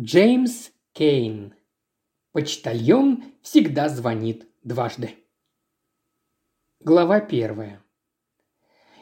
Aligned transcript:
Джеймс 0.00 0.70
Кейн. 0.94 1.52
Почтальон 2.32 3.24
всегда 3.42 3.90
звонит 3.90 4.48
дважды. 4.64 5.10
Глава 6.80 7.20
первая. 7.20 7.82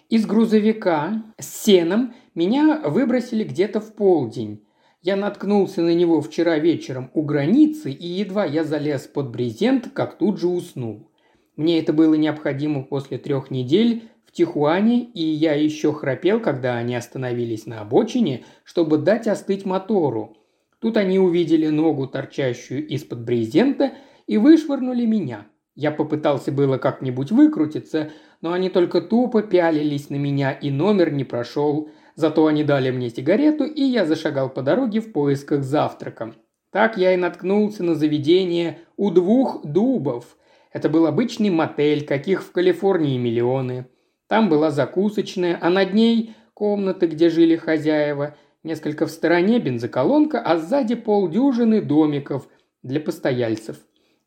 Из 0.08 0.26
грузовика 0.26 1.22
с 1.38 1.62
сеном 1.62 2.12
меня 2.34 2.80
выбросили 2.84 3.44
где-то 3.44 3.80
в 3.80 3.94
полдень. 3.94 4.66
Я 5.00 5.14
наткнулся 5.14 5.80
на 5.80 5.94
него 5.94 6.20
вчера 6.20 6.58
вечером 6.58 7.12
у 7.14 7.22
границы, 7.22 7.92
и 7.92 8.08
едва 8.08 8.44
я 8.44 8.64
залез 8.64 9.02
под 9.02 9.30
брезент, 9.30 9.90
как 9.94 10.18
тут 10.18 10.40
же 10.40 10.48
уснул. 10.48 11.08
Мне 11.54 11.78
это 11.78 11.92
было 11.92 12.14
необходимо 12.14 12.82
после 12.82 13.16
трех 13.16 13.52
недель 13.52 14.08
в 14.26 14.32
Тихуане, 14.32 15.04
и 15.04 15.22
я 15.22 15.54
еще 15.54 15.92
храпел, 15.92 16.40
когда 16.40 16.74
они 16.74 16.96
остановились 16.96 17.66
на 17.66 17.80
обочине, 17.80 18.44
чтобы 18.64 18.98
дать 18.98 19.28
остыть 19.28 19.64
мотору– 19.64 20.36
Тут 20.80 20.96
они 20.96 21.18
увидели 21.18 21.68
ногу, 21.68 22.06
торчащую 22.06 22.86
из-под 22.88 23.20
брезента, 23.24 23.92
и 24.26 24.38
вышвырнули 24.38 25.04
меня. 25.04 25.46
Я 25.74 25.90
попытался 25.90 26.52
было 26.52 26.78
как-нибудь 26.78 27.30
выкрутиться, 27.30 28.10
но 28.40 28.52
они 28.52 28.70
только 28.70 29.00
тупо 29.00 29.42
пялились 29.42 30.08
на 30.08 30.16
меня, 30.16 30.52
и 30.52 30.70
номер 30.70 31.12
не 31.12 31.24
прошел. 31.24 31.90
Зато 32.16 32.46
они 32.46 32.64
дали 32.64 32.90
мне 32.90 33.10
сигарету, 33.10 33.64
и 33.64 33.82
я 33.82 34.06
зашагал 34.06 34.48
по 34.48 34.62
дороге 34.62 35.00
в 35.00 35.12
поисках 35.12 35.62
завтрака. 35.62 36.34
Так 36.70 36.96
я 36.96 37.12
и 37.12 37.16
наткнулся 37.16 37.82
на 37.82 37.94
заведение 37.94 38.78
у 38.96 39.10
двух 39.10 39.64
дубов. 39.64 40.36
Это 40.72 40.88
был 40.88 41.06
обычный 41.06 41.50
мотель, 41.50 42.06
каких 42.06 42.42
в 42.42 42.52
Калифорнии 42.52 43.18
миллионы. 43.18 43.86
Там 44.28 44.48
была 44.48 44.70
закусочная, 44.70 45.58
а 45.60 45.68
над 45.70 45.92
ней 45.92 46.34
комнаты, 46.54 47.06
где 47.06 47.28
жили 47.28 47.56
хозяева– 47.56 48.34
Несколько 48.62 49.06
в 49.06 49.10
стороне 49.10 49.58
бензоколонка, 49.58 50.40
а 50.40 50.58
сзади 50.58 50.94
полдюжины 50.94 51.80
домиков 51.80 52.46
для 52.82 53.00
постояльцев. 53.00 53.78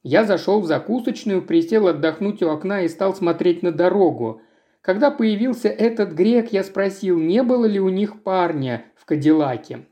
Я 0.01 0.25
зашел 0.25 0.59
в 0.59 0.65
закусочную, 0.65 1.43
присел 1.43 1.87
отдохнуть 1.87 2.41
у 2.41 2.49
окна 2.49 2.81
и 2.81 2.87
стал 2.87 3.15
смотреть 3.15 3.61
на 3.61 3.71
дорогу. 3.71 4.41
Когда 4.81 5.11
появился 5.11 5.69
этот 5.69 6.13
грек, 6.13 6.51
я 6.51 6.63
спросил, 6.63 7.19
не 7.19 7.43
было 7.43 7.65
ли 7.65 7.79
у 7.79 7.89
них 7.89 8.23
парня 8.23 8.85
в 8.95 9.05
Кадиллаке. 9.05 9.85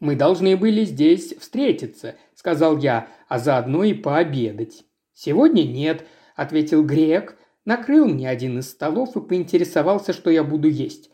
«Мы 0.00 0.16
должны 0.16 0.56
были 0.56 0.84
здесь 0.84 1.34
встретиться»,– 1.38 2.16
сказал 2.34 2.78
я,– 2.78 3.08
«а 3.28 3.38
заодно 3.38 3.84
и 3.84 3.94
пообедать». 3.94 4.84
«Сегодня 5.12 5.62
нет»,– 5.62 6.06
ответил 6.36 6.82
грек, 6.82 7.36
накрыл 7.64 8.06
мне 8.08 8.28
один 8.28 8.58
из 8.58 8.70
столов 8.70 9.16
и 9.16 9.20
поинтересовался, 9.20 10.12
что 10.12 10.30
я 10.30 10.42
буду 10.42 10.68
есть. 10.68 11.10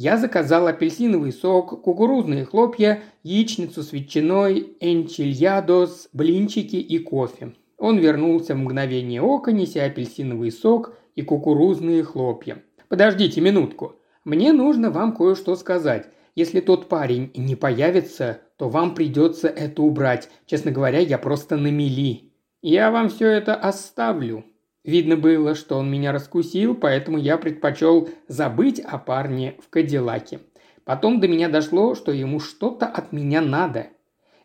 Я 0.00 0.16
заказал 0.16 0.68
апельсиновый 0.68 1.32
сок, 1.32 1.82
кукурузные 1.82 2.44
хлопья, 2.44 3.02
яичницу 3.24 3.82
с 3.82 3.92
ветчиной, 3.92 4.74
энчильядос, 4.78 6.08
блинчики 6.12 6.76
и 6.76 7.00
кофе. 7.00 7.54
Он 7.78 7.98
вернулся 7.98 8.54
в 8.54 8.58
мгновение 8.58 9.20
ока, 9.20 9.50
неся 9.50 9.84
апельсиновый 9.84 10.52
сок 10.52 10.96
и 11.16 11.22
кукурузные 11.22 12.04
хлопья. 12.04 12.62
«Подождите 12.88 13.40
минутку. 13.40 13.96
Мне 14.22 14.52
нужно 14.52 14.92
вам 14.92 15.16
кое-что 15.16 15.56
сказать. 15.56 16.06
Если 16.36 16.60
тот 16.60 16.88
парень 16.88 17.32
не 17.34 17.56
появится, 17.56 18.38
то 18.56 18.68
вам 18.68 18.94
придется 18.94 19.48
это 19.48 19.82
убрать. 19.82 20.28
Честно 20.46 20.70
говоря, 20.70 21.00
я 21.00 21.18
просто 21.18 21.56
на 21.56 21.72
мели. 21.72 22.30
Я 22.62 22.92
вам 22.92 23.08
все 23.08 23.26
это 23.32 23.56
оставлю», 23.56 24.44
Видно 24.88 25.18
было, 25.18 25.54
что 25.54 25.76
он 25.76 25.90
меня 25.90 26.12
раскусил, 26.12 26.74
поэтому 26.74 27.18
я 27.18 27.36
предпочел 27.36 28.08
забыть 28.26 28.80
о 28.80 28.96
парне 28.96 29.54
в 29.62 29.68
Кадиллаке. 29.68 30.40
Потом 30.84 31.20
до 31.20 31.28
меня 31.28 31.50
дошло, 31.50 31.94
что 31.94 32.10
ему 32.10 32.40
что-то 32.40 32.86
от 32.86 33.12
меня 33.12 33.42
надо. 33.42 33.88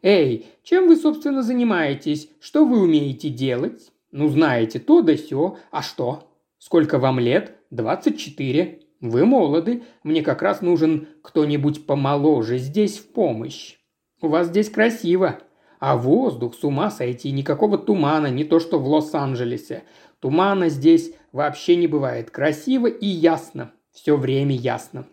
«Эй, 0.02 0.48
чем 0.62 0.90
вы, 0.90 0.98
собственно, 0.98 1.44
занимаетесь? 1.44 2.30
Что 2.42 2.66
вы 2.66 2.82
умеете 2.82 3.30
делать?» 3.30 3.94
«Ну, 4.12 4.28
знаете, 4.28 4.80
то 4.80 5.02
да 5.02 5.16
сё. 5.16 5.60
А 5.72 5.82
что?» 5.82 6.30
«Сколько 6.58 7.00
вам 7.00 7.22
лет?» 7.22 7.56
«Двадцать 7.72 8.20
четыре». 8.20 8.82
«Вы 9.00 9.26
молоды. 9.26 9.84
Мне 10.04 10.24
как 10.24 10.42
раз 10.42 10.60
нужен 10.60 11.08
кто-нибудь 11.22 11.86
помоложе 11.86 12.58
здесь 12.58 12.98
в 12.98 13.14
помощь. 13.14 13.78
У 14.20 14.28
вас 14.28 14.48
здесь 14.48 14.70
красиво. 14.70 15.40
А 15.86 15.98
воздух, 15.98 16.56
с 16.56 16.64
ума 16.64 16.90
сойти, 16.90 17.30
никакого 17.34 17.78
тумана, 17.78 18.28
не 18.28 18.46
то 18.46 18.62
что 18.62 18.80
в 18.80 18.88
Лос-Анджелесе. 18.88 19.84
Тумана 20.22 20.70
здесь 20.70 21.14
вообще 21.34 21.76
не 21.76 21.88
бывает. 21.88 22.32
Красиво 22.32 22.88
и 22.88 23.06
ясно. 23.06 23.74
Все 23.92 24.16
время 24.16 24.56
ясно. 24.56 25.08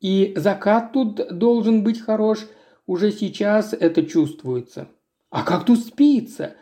И 0.00 0.32
закат 0.34 0.94
тут 0.94 1.36
должен 1.36 1.84
быть 1.84 2.00
хорош. 2.00 2.38
Уже 2.86 3.12
сейчас 3.12 3.74
это 3.74 4.02
чувствуется. 4.02 4.88
А 5.28 5.42
как 5.42 5.66
тут 5.66 5.80
спится? 5.80 6.54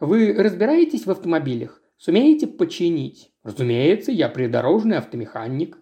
Вы 0.00 0.32
разбираетесь 0.32 1.04
в 1.04 1.10
автомобилях? 1.10 1.82
Сумеете 1.98 2.46
починить? 2.46 3.32
Разумеется, 3.42 4.12
я 4.12 4.30
придорожный 4.30 4.96
автомеханик. 4.96 5.76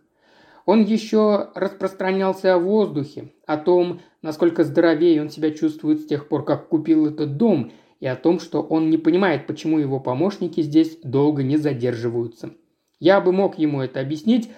Он 0.64 0.84
еще 0.84 1.50
распространялся 1.54 2.54
о 2.54 2.58
воздухе, 2.58 3.32
о 3.46 3.56
том, 3.56 4.00
насколько 4.22 4.64
здоровее 4.64 5.20
он 5.20 5.28
себя 5.28 5.50
чувствует 5.50 6.00
с 6.00 6.06
тех 6.06 6.28
пор, 6.28 6.44
как 6.44 6.68
купил 6.68 7.06
этот 7.06 7.36
дом, 7.36 7.72
и 8.00 8.06
о 8.06 8.16
том, 8.16 8.40
что 8.40 8.62
он 8.62 8.90
не 8.90 8.98
понимает, 8.98 9.46
почему 9.46 9.78
его 9.78 10.00
помощники 10.00 10.60
здесь 10.60 10.98
долго 11.04 11.42
не 11.42 11.56
задерживаются. 11.56 12.50
Я 12.98 13.20
бы 13.20 13.32
мог 13.32 13.58
ему 13.58 13.80
это 13.80 14.00
объяснить, 14.00 14.50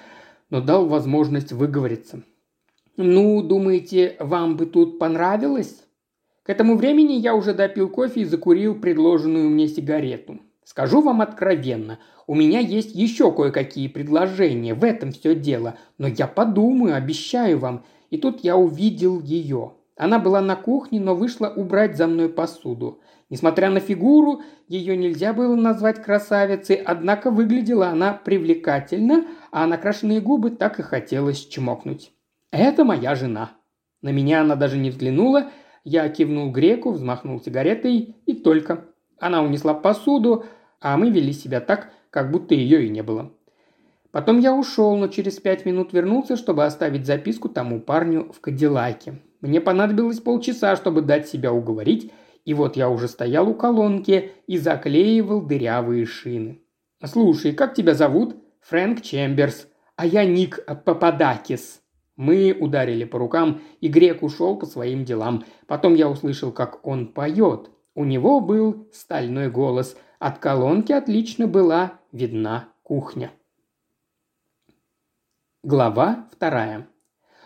но 0.50 0.60
дал 0.60 0.86
возможность 0.86 1.52
выговориться. 1.52 2.22
«Ну, 2.96 3.42
думаете, 3.42 4.16
вам 4.18 4.56
бы 4.56 4.66
тут 4.66 4.98
понравилось?» 4.98 5.84
К 6.42 6.50
этому 6.50 6.76
времени 6.76 7.14
я 7.14 7.34
уже 7.34 7.54
допил 7.54 7.88
кофе 7.88 8.20
и 8.20 8.24
закурил 8.24 8.74
предложенную 8.78 9.48
мне 9.48 9.66
сигарету. 9.66 10.40
Скажу 10.64 11.02
вам 11.02 11.20
откровенно, 11.20 11.98
у 12.26 12.34
меня 12.34 12.58
есть 12.58 12.94
еще 12.94 13.30
кое-какие 13.30 13.88
предложения, 13.88 14.74
в 14.74 14.82
этом 14.82 15.12
все 15.12 15.34
дело, 15.34 15.76
но 15.98 16.08
я 16.08 16.26
подумаю, 16.26 16.96
обещаю 16.96 17.58
вам. 17.58 17.84
И 18.10 18.16
тут 18.16 18.42
я 18.42 18.56
увидел 18.56 19.20
ее. 19.20 19.72
Она 19.96 20.18
была 20.18 20.40
на 20.40 20.56
кухне, 20.56 21.00
но 21.00 21.14
вышла 21.14 21.48
убрать 21.48 21.96
за 21.96 22.06
мной 22.06 22.28
посуду. 22.28 23.00
Несмотря 23.30 23.70
на 23.70 23.80
фигуру, 23.80 24.42
ее 24.68 24.96
нельзя 24.96 25.32
было 25.32 25.54
назвать 25.54 26.02
красавицей, 26.02 26.76
однако 26.76 27.30
выглядела 27.30 27.88
она 27.88 28.12
привлекательно, 28.12 29.26
а 29.50 29.66
накрашенные 29.66 30.20
губы 30.20 30.50
так 30.50 30.78
и 30.78 30.82
хотелось 30.82 31.46
чмокнуть. 31.46 32.12
«Это 32.50 32.84
моя 32.84 33.14
жена». 33.14 33.52
На 34.02 34.10
меня 34.10 34.42
она 34.42 34.56
даже 34.56 34.78
не 34.78 34.90
взглянула, 34.90 35.50
я 35.84 36.08
кивнул 36.08 36.50
греку, 36.50 36.92
взмахнул 36.92 37.40
сигаретой 37.40 38.16
и 38.26 38.34
только. 38.34 38.93
Она 39.18 39.42
унесла 39.42 39.74
посуду, 39.74 40.44
а 40.80 40.96
мы 40.96 41.10
вели 41.10 41.32
себя 41.32 41.60
так, 41.60 41.92
как 42.10 42.30
будто 42.30 42.54
ее 42.54 42.86
и 42.86 42.88
не 42.88 43.02
было. 43.02 43.32
Потом 44.10 44.38
я 44.38 44.54
ушел, 44.54 44.96
но 44.96 45.08
через 45.08 45.40
пять 45.40 45.66
минут 45.66 45.92
вернулся, 45.92 46.36
чтобы 46.36 46.64
оставить 46.64 47.06
записку 47.06 47.48
тому 47.48 47.80
парню 47.80 48.32
в 48.32 48.40
Кадиллаке. 48.40 49.20
Мне 49.40 49.60
понадобилось 49.60 50.20
полчаса, 50.20 50.76
чтобы 50.76 51.02
дать 51.02 51.28
себя 51.28 51.52
уговорить, 51.52 52.12
и 52.44 52.54
вот 52.54 52.76
я 52.76 52.88
уже 52.88 53.08
стоял 53.08 53.48
у 53.48 53.54
колонки 53.54 54.32
и 54.46 54.56
заклеивал 54.58 55.42
дырявые 55.42 56.06
шины. 56.06 56.60
«Слушай, 57.04 57.52
как 57.52 57.74
тебя 57.74 57.94
зовут?» 57.94 58.36
«Фрэнк 58.60 59.02
Чемберс. 59.02 59.66
А 59.96 60.06
я 60.06 60.24
Ник 60.24 60.64
Пападакис». 60.84 61.82
Мы 62.16 62.56
ударили 62.58 63.04
по 63.04 63.18
рукам, 63.18 63.60
и 63.80 63.88
грек 63.88 64.22
ушел 64.22 64.56
по 64.56 64.66
своим 64.66 65.04
делам. 65.04 65.44
Потом 65.66 65.94
я 65.94 66.08
услышал, 66.08 66.52
как 66.52 66.86
он 66.86 67.08
поет. 67.08 67.70
У 67.94 68.04
него 68.04 68.40
был 68.40 68.88
стальной 68.92 69.50
голос. 69.50 69.96
От 70.18 70.38
колонки 70.38 70.92
отлично 70.92 71.46
была 71.46 72.00
видна 72.12 72.68
кухня. 72.82 73.32
Глава 75.62 76.28
вторая. 76.32 76.88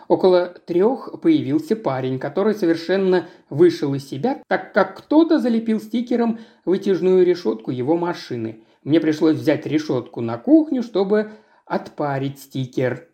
Около 0.08 0.48
трех 0.48 1.20
появился 1.20 1.76
парень, 1.76 2.18
который 2.18 2.54
совершенно 2.54 3.28
вышел 3.50 3.92
из 3.94 4.08
себя, 4.08 4.42
так 4.48 4.72
как 4.72 4.96
кто-то 4.96 5.38
залепил 5.38 5.80
стикером 5.80 6.38
вытяжную 6.64 7.26
решетку 7.26 7.70
его 7.70 7.98
машины. 7.98 8.64
Мне 8.82 9.00
пришлось 9.00 9.36
взять 9.36 9.66
решетку 9.66 10.22
на 10.22 10.38
кухню, 10.38 10.82
чтобы 10.82 11.32
отпарить 11.66 12.38
стикер. 12.38 13.08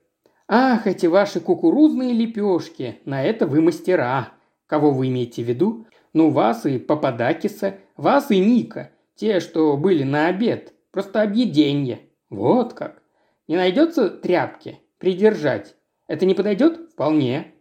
«Ах, 0.46 0.86
эти 0.86 1.06
ваши 1.06 1.40
кукурузные 1.40 2.12
лепешки! 2.12 3.00
На 3.04 3.24
это 3.24 3.48
вы 3.48 3.60
мастера!» 3.60 4.34
«Кого 4.66 4.92
вы 4.92 5.08
имеете 5.08 5.42
в 5.42 5.48
виду?» 5.48 5.86
«Ну, 6.14 6.30
вас 6.30 6.64
и 6.64 6.78
Пападакиса, 6.78 7.74
вас 7.96 8.30
и 8.30 8.38
Ника. 8.38 8.92
Те, 9.16 9.40
что 9.40 9.76
были 9.76 10.04
на 10.04 10.28
обед. 10.28 10.72
Просто 10.90 11.22
объеденье. 11.22 12.00
Вот 12.30 12.72
как. 12.72 13.02
Не 13.48 13.56
найдется 13.56 14.08
тряпки? 14.08 14.80
Придержать. 14.98 15.74
Это 16.06 16.24
не 16.24 16.34
подойдет? 16.34 16.92
Вполне. 16.92 17.52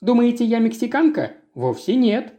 Думаете, 0.00 0.44
я 0.44 0.58
мексиканка? 0.58 1.32
Вовсе 1.54 1.94
нет. 1.94 2.34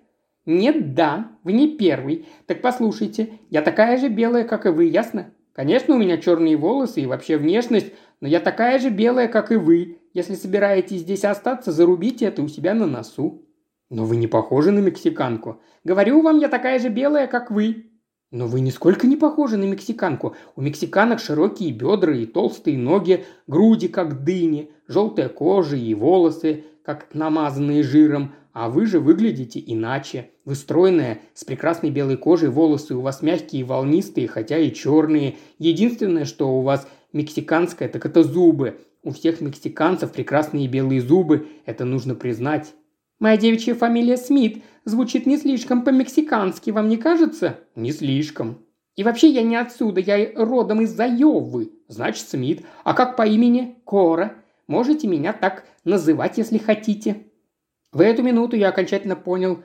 Нет, 0.45 0.95
да, 0.95 1.31
вы 1.43 1.53
не 1.53 1.77
первый. 1.77 2.27
Так 2.45 2.61
послушайте, 2.61 3.39
я 3.49 3.61
такая 3.61 3.97
же 3.97 4.09
белая, 4.09 4.43
как 4.43 4.65
и 4.65 4.69
вы, 4.69 4.85
ясно? 4.85 5.33
Конечно, 5.53 5.95
у 5.95 5.97
меня 5.97 6.17
черные 6.17 6.57
волосы 6.57 7.01
и 7.01 7.05
вообще 7.05 7.37
внешность, 7.37 7.93
но 8.19 8.27
я 8.27 8.39
такая 8.39 8.79
же 8.79 8.89
белая, 8.89 9.27
как 9.27 9.51
и 9.51 9.55
вы. 9.55 9.99
Если 10.13 10.35
собираетесь 10.35 11.01
здесь 11.01 11.23
остаться, 11.23 11.71
зарубите 11.71 12.25
это 12.25 12.41
у 12.41 12.47
себя 12.47 12.73
на 12.73 12.85
носу. 12.85 13.45
«Но 13.91 14.05
вы 14.05 14.15
не 14.15 14.27
похожи 14.27 14.71
на 14.71 14.79
мексиканку. 14.79 15.59
Говорю 15.83 16.21
вам, 16.21 16.39
я 16.39 16.47
такая 16.47 16.79
же 16.79 16.87
белая, 16.87 17.27
как 17.27 17.51
вы». 17.51 17.91
«Но 18.31 18.47
вы 18.47 18.61
нисколько 18.61 19.05
не 19.05 19.17
похожи 19.17 19.57
на 19.57 19.65
мексиканку. 19.65 20.33
У 20.55 20.61
мексиканок 20.61 21.19
широкие 21.19 21.73
бедра 21.73 22.15
и 22.15 22.25
толстые 22.25 22.77
ноги, 22.77 23.25
груди, 23.47 23.89
как 23.89 24.23
дыни, 24.23 24.71
желтая 24.87 25.27
кожа 25.27 25.75
и 25.75 25.93
волосы, 25.93 26.63
как 26.85 27.13
намазанные 27.13 27.83
жиром, 27.83 28.33
а 28.53 28.69
вы 28.69 28.85
же 28.85 29.01
выглядите 29.01 29.61
иначе. 29.65 30.29
Вы 30.45 30.55
стройная, 30.55 31.19
с 31.33 31.43
прекрасной 31.43 31.89
белой 31.89 32.15
кожей, 32.15 32.47
волосы 32.47 32.95
у 32.95 33.01
вас 33.01 33.21
мягкие 33.21 33.61
и 33.61 33.65
волнистые, 33.65 34.29
хотя 34.29 34.57
и 34.57 34.73
черные. 34.73 35.35
Единственное, 35.59 36.23
что 36.23 36.49
у 36.57 36.61
вас 36.61 36.87
мексиканское, 37.11 37.89
так 37.89 38.05
это 38.05 38.23
зубы. 38.23 38.79
У 39.03 39.11
всех 39.11 39.41
мексиканцев 39.41 40.13
прекрасные 40.13 40.69
белые 40.69 41.01
зубы, 41.01 41.49
это 41.65 41.83
нужно 41.83 42.15
признать. 42.15 42.73
Моя 43.21 43.37
девичья 43.37 43.75
фамилия 43.75 44.17
Смит 44.17 44.63
звучит 44.83 45.27
не 45.27 45.37
слишком 45.37 45.83
по-мексикански, 45.83 46.71
вам 46.71 46.89
не 46.89 46.97
кажется? 46.97 47.59
Не 47.75 47.91
слишком. 47.91 48.65
И 48.95 49.03
вообще 49.03 49.29
я 49.29 49.43
не 49.43 49.55
отсюда, 49.57 50.01
я 50.01 50.31
родом 50.35 50.81
из 50.81 50.99
Айовы. 50.99 51.71
Значит, 51.87 52.27
Смит. 52.27 52.65
А 52.83 52.95
как 52.95 53.15
по 53.15 53.21
имени? 53.21 53.77
Кора. 53.85 54.33
Можете 54.65 55.07
меня 55.07 55.33
так 55.33 55.65
называть, 55.83 56.39
если 56.39 56.57
хотите. 56.57 57.27
В 57.91 58.01
эту 58.01 58.23
минуту 58.23 58.55
я 58.55 58.69
окончательно 58.69 59.15
понял, 59.15 59.59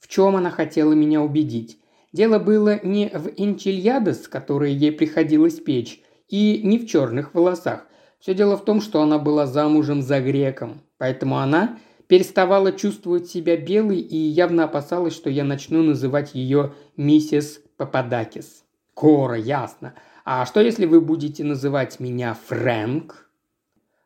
в 0.00 0.08
чем 0.08 0.34
она 0.34 0.50
хотела 0.50 0.92
меня 0.92 1.22
убедить. 1.22 1.78
Дело 2.12 2.40
было 2.40 2.84
не 2.84 3.10
в 3.14 3.28
энчильядос, 3.36 4.26
которые 4.26 4.74
ей 4.74 4.90
приходилось 4.90 5.60
печь, 5.60 6.02
и 6.26 6.62
не 6.64 6.78
в 6.78 6.88
черных 6.88 7.32
волосах. 7.32 7.86
Все 8.18 8.34
дело 8.34 8.56
в 8.56 8.64
том, 8.64 8.80
что 8.80 9.00
она 9.02 9.20
была 9.20 9.46
замужем 9.46 10.02
за 10.02 10.18
греком, 10.18 10.82
поэтому 10.96 11.38
она 11.38 11.78
переставала 12.08 12.72
чувствовать 12.72 13.28
себя 13.28 13.56
белой 13.56 14.00
и 14.00 14.16
явно 14.16 14.64
опасалась, 14.64 15.14
что 15.14 15.30
я 15.30 15.44
начну 15.44 15.82
называть 15.82 16.34
ее 16.34 16.74
миссис 16.96 17.60
Пападакис. 17.76 18.64
Кора, 18.94 19.36
ясно. 19.36 19.94
А 20.24 20.44
что 20.46 20.60
если 20.60 20.86
вы 20.86 21.00
будете 21.00 21.44
называть 21.44 22.00
меня 22.00 22.36
Фрэнк? 22.48 23.28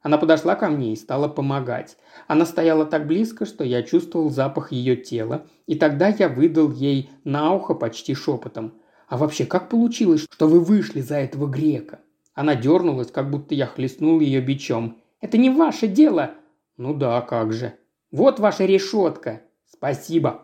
Она 0.02 0.18
подошла 0.18 0.56
ко 0.56 0.68
мне 0.68 0.92
и 0.92 0.96
стала 0.96 1.28
помогать. 1.28 1.96
Она 2.26 2.44
стояла 2.44 2.84
так 2.84 3.06
близко, 3.06 3.46
что 3.46 3.64
я 3.64 3.82
чувствовал 3.82 4.30
запах 4.30 4.72
ее 4.72 4.96
тела, 4.96 5.46
и 5.66 5.76
тогда 5.76 6.08
я 6.08 6.28
выдал 6.28 6.72
ей 6.72 7.10
на 7.24 7.54
ухо 7.54 7.74
почти 7.74 8.14
шепотом. 8.14 8.74
«А 9.08 9.16
вообще, 9.16 9.44
как 9.44 9.68
получилось, 9.68 10.26
что 10.30 10.48
вы 10.48 10.60
вышли 10.60 11.02
за 11.02 11.16
этого 11.16 11.46
грека?» 11.46 12.00
Она 12.34 12.54
дернулась, 12.54 13.10
как 13.10 13.30
будто 13.30 13.54
я 13.54 13.66
хлестнул 13.66 14.20
ее 14.20 14.40
бичом. 14.40 14.98
«Это 15.20 15.36
не 15.38 15.50
ваше 15.50 15.86
дело!» 15.86 16.32
«Ну 16.78 16.94
да, 16.94 17.20
как 17.20 17.52
же!» 17.52 17.74
«Вот 18.12 18.38
ваша 18.38 18.66
решетка!» 18.66 19.42
«Спасибо!» 19.66 20.42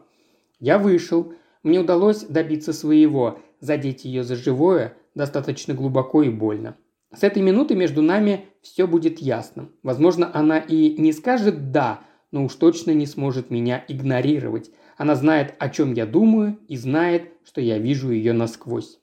Я 0.59 0.79
вышел. 0.79 1.35
Мне 1.63 1.79
удалось 1.79 2.25
добиться 2.25 2.73
своего, 2.73 3.41
задеть 3.61 4.05
ее 4.05 4.25
за 4.25 4.35
живое, 4.35 4.97
достаточно 5.15 5.75
глубоко 5.75 6.23
и 6.23 6.31
больно. 6.31 6.77
С 7.15 7.23
этой 7.23 7.43
минуты 7.43 7.75
между 7.75 8.03
нами 8.03 8.47
все 8.63 8.87
будет 8.87 9.19
ясно. 9.21 9.69
Возможно, 9.83 10.31
она 10.35 10.59
и 10.59 11.01
не 11.01 11.13
скажет 11.13 11.71
«да», 11.71 12.01
но 12.31 12.45
уж 12.45 12.55
точно 12.55 12.91
не 12.93 13.07
сможет 13.07 13.51
меня 13.51 13.85
игнорировать. 13.87 14.71
Она 14.97 15.15
знает, 15.15 15.55
о 15.59 15.69
чем 15.69 15.93
я 15.93 16.07
думаю, 16.07 16.59
и 16.69 16.77
знает, 16.77 17.33
что 17.45 17.61
я 17.61 17.79
вижу 17.79 18.11
ее 18.11 18.33
насквозь. 18.33 18.99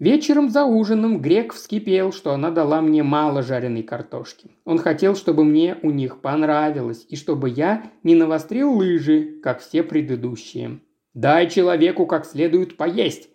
Вечером 0.00 0.50
за 0.50 0.64
ужином 0.64 1.20
Грек 1.20 1.52
вскипел, 1.52 2.12
что 2.12 2.32
она 2.32 2.50
дала 2.50 2.80
мне 2.80 3.04
мало 3.04 3.42
жареной 3.42 3.84
картошки. 3.84 4.50
Он 4.64 4.78
хотел, 4.78 5.14
чтобы 5.14 5.44
мне 5.44 5.78
у 5.82 5.90
них 5.90 6.20
понравилось, 6.20 7.06
и 7.08 7.14
чтобы 7.16 7.48
я 7.48 7.92
не 8.02 8.16
навострил 8.16 8.72
лыжи, 8.72 9.38
как 9.42 9.60
все 9.60 9.82
предыдущие. 9.84 10.80
«Дай 11.14 11.48
человеку 11.48 12.06
как 12.06 12.26
следует 12.26 12.76
поесть!» 12.76 13.28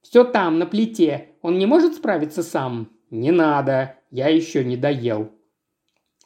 «Все 0.00 0.24
там, 0.24 0.58
на 0.58 0.64
плите. 0.64 1.28
Он 1.42 1.58
не 1.58 1.66
может 1.66 1.94
справиться 1.94 2.42
сам?» 2.42 2.88
«Не 3.10 3.30
надо. 3.30 3.96
Я 4.10 4.28
еще 4.28 4.64
не 4.64 4.78
доел». 4.78 5.30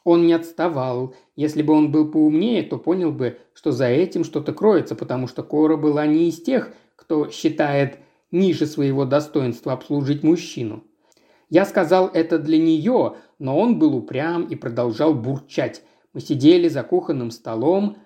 Он 0.05 0.25
не 0.25 0.31
отставал. 0.31 1.13
Если 1.35 1.61
бы 1.61 1.73
он 1.73 1.91
был 1.91 2.09
поумнее, 2.09 2.63
то 2.63 2.77
понял 2.77 3.11
бы, 3.11 3.39
что 3.53 3.73
за 3.73 3.87
этим 3.87 4.23
что-то 4.23 4.53
кроется, 4.53 4.95
потому 4.95 5.27
что 5.27 5.43
Кора 5.43 5.75
была 5.75 6.05
не 6.05 6.29
из 6.29 6.41
тех, 6.41 6.71
кто 6.95 7.29
считает 7.29 7.99
ниже 8.31 8.65
своего 8.65 9.05
достоинства 9.05 9.73
обслужить 9.73 10.23
мужчину. 10.23 10.83
Я 11.49 11.65
сказал 11.65 12.07
это 12.07 12.39
для 12.39 12.57
нее, 12.57 13.15
но 13.39 13.57
он 13.57 13.79
был 13.79 13.95
упрям 13.95 14.43
и 14.43 14.55
продолжал 14.55 15.13
бурчать. 15.13 15.81
Мы 16.13 16.19
сидели 16.19 16.67
за 16.67 16.83
кухонным 16.83 17.31
столом, 17.31 17.97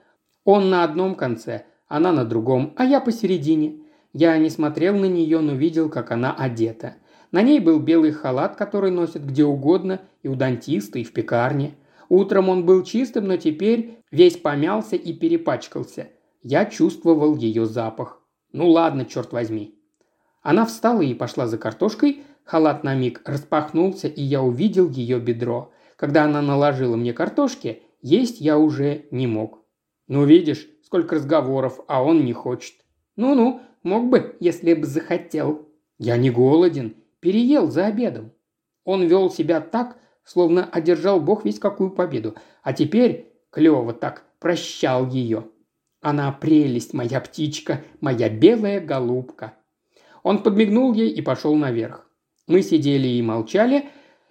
он 0.44 0.70
на 0.70 0.84
одном 0.84 1.16
конце, 1.16 1.66
она 1.88 2.12
на 2.12 2.26
другом, 2.26 2.74
а 2.78 2.86
я 2.86 3.00
посередине. 3.00 3.82
Я 4.14 4.38
не 4.38 4.50
смотрел 4.50 4.96
на 4.96 5.06
нее, 5.06 5.40
но 5.40 5.54
видел, 5.54 5.90
как 5.90 6.12
она 6.12 6.34
одета. 6.34 6.96
На 7.32 7.42
ней 7.42 7.60
был 7.60 7.80
белый 7.80 8.12
халат, 8.12 8.56
который 8.58 8.92
носят 8.92 9.24
где 9.24 9.46
угодно, 9.46 10.02
и 10.22 10.28
у 10.28 10.36
дантиста, 10.36 11.00
и 11.00 11.04
в 11.04 11.14
пекарне. 11.14 11.76
Утром 12.10 12.50
он 12.50 12.66
был 12.66 12.84
чистым, 12.84 13.28
но 13.28 13.38
теперь 13.38 14.00
весь 14.12 14.36
помялся 14.36 14.98
и 14.98 15.14
перепачкался. 15.14 16.10
Я 16.44 16.66
чувствовал 16.66 17.38
ее 17.38 17.66
запах. 17.66 18.22
Ну 18.52 18.70
ладно, 18.70 19.06
черт 19.06 19.32
возьми. 19.32 19.81
Она 20.42 20.66
встала 20.66 21.02
и 21.02 21.14
пошла 21.14 21.48
за 21.48 21.58
картошкой, 21.58 22.24
халат 22.44 22.84
на 22.84 22.96
миг 22.96 23.22
распахнулся, 23.26 24.08
и 24.08 24.22
я 24.22 24.42
увидел 24.42 24.90
ее 24.90 25.20
бедро. 25.20 25.72
Когда 25.96 26.24
она 26.24 26.42
наложила 26.42 26.96
мне 26.96 27.14
картошки, 27.14 27.84
есть 28.02 28.42
я 28.42 28.58
уже 28.58 29.06
не 29.12 29.28
мог. 29.28 29.60
Ну, 30.08 30.26
видишь, 30.26 30.68
сколько 30.84 31.16
разговоров, 31.16 31.80
а 31.88 32.04
он 32.04 32.26
не 32.26 32.34
хочет. 32.34 32.74
Ну-ну, 33.16 33.62
мог 33.84 34.10
бы, 34.10 34.36
если 34.40 34.74
бы 34.74 34.86
захотел. 34.86 35.70
Я 36.00 36.18
не 36.18 36.32
голоден, 36.32 36.96
переел 37.20 37.70
за 37.70 37.86
обедом. 37.86 38.32
Он 38.84 39.04
вел 39.04 39.30
себя 39.30 39.62
так, 39.62 39.98
словно 40.24 40.66
одержал 40.66 41.20
бог 41.20 41.46
весь 41.46 41.60
какую 41.60 41.92
победу, 41.92 42.36
а 42.64 42.74
теперь 42.74 43.32
клево 43.52 43.94
так 43.94 44.26
прощал 44.40 45.08
ее. 45.08 45.46
Она 46.02 46.32
прелесть, 46.32 46.94
моя 46.94 47.22
птичка, 47.22 47.84
моя 48.00 48.28
белая 48.28 48.80
голубка. 48.80 49.54
Он 50.24 50.44
подмигнул 50.44 50.94
ей 50.94 51.10
и 51.10 51.22
пошел 51.22 51.56
наверх. 51.56 52.08
Мы 52.48 52.62
сидели 52.62 53.08
и 53.08 53.22
молчали. 53.22 53.86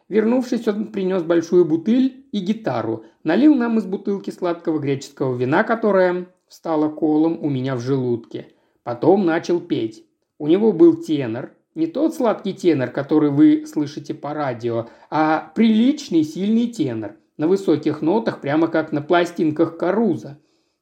Вернувшись, 0.09 0.67
он 0.69 0.89
принес 0.89 1.23
большую 1.23 1.65
бутыль 1.65 2.27
и 2.33 2.41
гитару. 2.41 3.05
Налил 3.23 3.55
нам 3.55 3.79
из 3.79 3.87
бутылки 3.87 4.31
сладкого 4.31 4.79
греческого 4.79 5.37
вина, 5.37 5.63
которое 5.63 6.27
встало 6.49 6.89
колом 6.89 7.39
у 7.43 7.49
меня 7.49 7.77
в 7.77 7.81
желудке. 7.81 8.49
Потом 8.83 9.25
начал 9.25 9.61
петь. 9.61 10.05
У 10.39 10.47
него 10.49 10.73
был 10.73 10.97
тенор. 10.97 11.53
Не 11.75 11.87
тот 11.87 12.15
сладкий 12.15 12.53
тенор, 12.53 12.91
который 12.91 13.31
вы 13.31 13.65
слышите 13.67 14.13
по 14.13 14.35
радио, 14.35 14.89
а 15.11 15.53
приличный 15.55 16.25
сильный 16.25 16.67
тенор. 16.67 17.17
На 17.37 17.47
высоких 17.47 18.03
нотах, 18.03 18.41
прямо 18.41 18.67
как 18.67 18.93
на 18.93 19.01
пластинках 19.01 19.79
Каруза. 19.79 20.39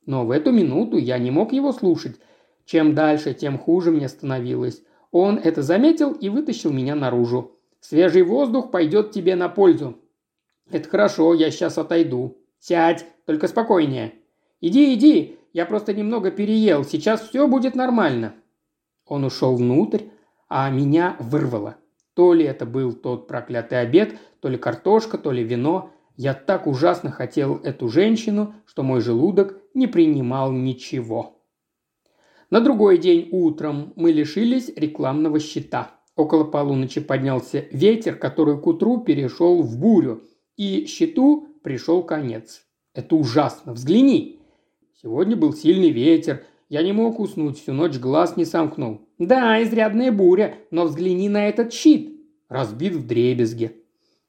Но 0.07 0.25
в 0.25 0.31
эту 0.31 0.51
минуту 0.53 0.97
я 0.97 1.19
не 1.19 1.31
мог 1.31 1.53
его 1.53 1.73
слушать. 1.73 2.17
Чем 2.65 2.95
дальше, 2.95 3.35
тем 3.35 3.59
хуже 3.59 3.91
мне 3.91 4.09
становилось. 4.09 4.83
Он 5.11 5.39
это 5.39 5.63
заметил 5.63 6.13
и 6.13 6.29
вытащил 6.29 6.73
меня 6.73 6.95
наружу. 6.95 7.53
«Свежий 7.81 8.23
воздух 8.23 8.71
пойдет 8.71 9.13
тебе 9.13 9.37
на 9.37 9.49
пользу». 9.49 9.99
«Это 10.71 10.89
хорошо, 10.89 11.33
я 11.35 11.51
сейчас 11.51 11.79
отойду». 11.79 12.37
«Сядь, 12.59 13.07
только 13.25 13.49
спокойнее». 13.49 14.15
«Иди, 14.61 14.95
иди, 14.95 15.39
я 15.53 15.65
просто 15.65 15.95
немного 15.95 16.31
переел, 16.31 16.85
сейчас 16.85 17.29
все 17.29 17.47
будет 17.47 17.77
нормально». 17.77 18.35
Он 19.07 19.25
ушел 19.25 19.57
внутрь, 19.57 20.05
а 20.49 20.69
меня 20.71 21.17
вырвало. 21.21 21.77
То 22.15 22.33
ли 22.33 22.45
это 22.45 22.67
был 22.67 22.93
тот 22.93 23.29
проклятый 23.29 23.81
обед, 23.81 24.19
то 24.41 24.49
ли 24.49 24.59
картошка, 24.59 25.19
то 25.19 25.31
ли 25.31 25.45
вино. 25.45 25.93
Я 26.17 26.35
так 26.35 26.67
ужасно 26.67 27.13
хотел 27.13 27.57
эту 27.59 27.89
женщину, 27.89 28.55
что 28.67 28.83
мой 28.83 29.01
желудок 29.01 29.57
не 29.73 29.87
принимал 29.87 30.51
ничего. 30.51 31.38
На 32.51 32.61
другой 32.61 32.97
день 32.97 33.29
утром 33.31 33.93
мы 33.95 34.11
лишились 34.11 34.73
рекламного 34.75 35.39
щита. 35.39 36.01
Около 36.17 36.45
полуночи 36.45 37.01
поднялся 37.01 37.67
ветер, 37.71 38.17
который 38.17 38.59
к 38.59 38.67
утру 38.67 39.01
перешел 39.01 39.63
в 39.63 39.79
бурю, 39.79 40.23
и 40.57 40.87
щиту 40.87 41.49
пришел 41.63 42.03
конец. 42.03 42.63
Это 42.95 43.17
ужасно. 43.17 43.75
Взгляни. 43.75 44.41
Сегодня 45.01 45.37
был 45.37 45.53
сильный 45.53 45.91
ветер. 45.91 46.43
Я 46.71 46.83
не 46.83 46.93
мог 46.93 47.21
уснуть, 47.21 47.59
всю 47.59 47.75
ночь 47.75 47.99
глаз 47.99 48.37
не 48.37 48.47
сомкнул. 48.47 49.03
Да, 49.19 49.63
изрядная 49.63 50.11
буря, 50.11 50.57
но 50.71 50.87
взгляни 50.87 51.29
на 51.29 51.49
этот 51.49 51.73
щит. 51.73 52.19
Разбит 52.49 52.95
в 52.95 53.07
дребезге. 53.07 53.73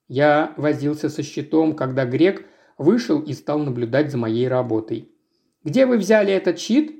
Я 0.09 0.53
возился 0.57 1.07
со 1.07 1.23
щитом, 1.23 1.73
когда 1.73 2.05
грек 2.05 2.45
вышел 2.77 3.21
и 3.21 3.31
стал 3.31 3.59
наблюдать 3.59 4.11
за 4.11 4.17
моей 4.17 4.47
работой. 4.49 5.09
«Где 5.63 5.85
вы 5.85 5.97
взяли 5.97 6.33
этот 6.33 6.59
щит?» 6.59 6.98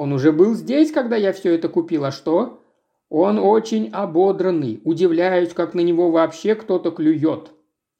Он 0.00 0.14
уже 0.14 0.32
был 0.32 0.54
здесь, 0.54 0.92
когда 0.92 1.14
я 1.16 1.30
все 1.34 1.54
это 1.54 1.68
купил, 1.68 2.06
а 2.06 2.10
что? 2.10 2.62
Он 3.10 3.38
очень 3.38 3.90
ободранный. 3.90 4.80
Удивляюсь, 4.82 5.52
как 5.52 5.74
на 5.74 5.80
него 5.80 6.10
вообще 6.10 6.54
кто-то 6.54 6.90
клюет. 6.90 7.50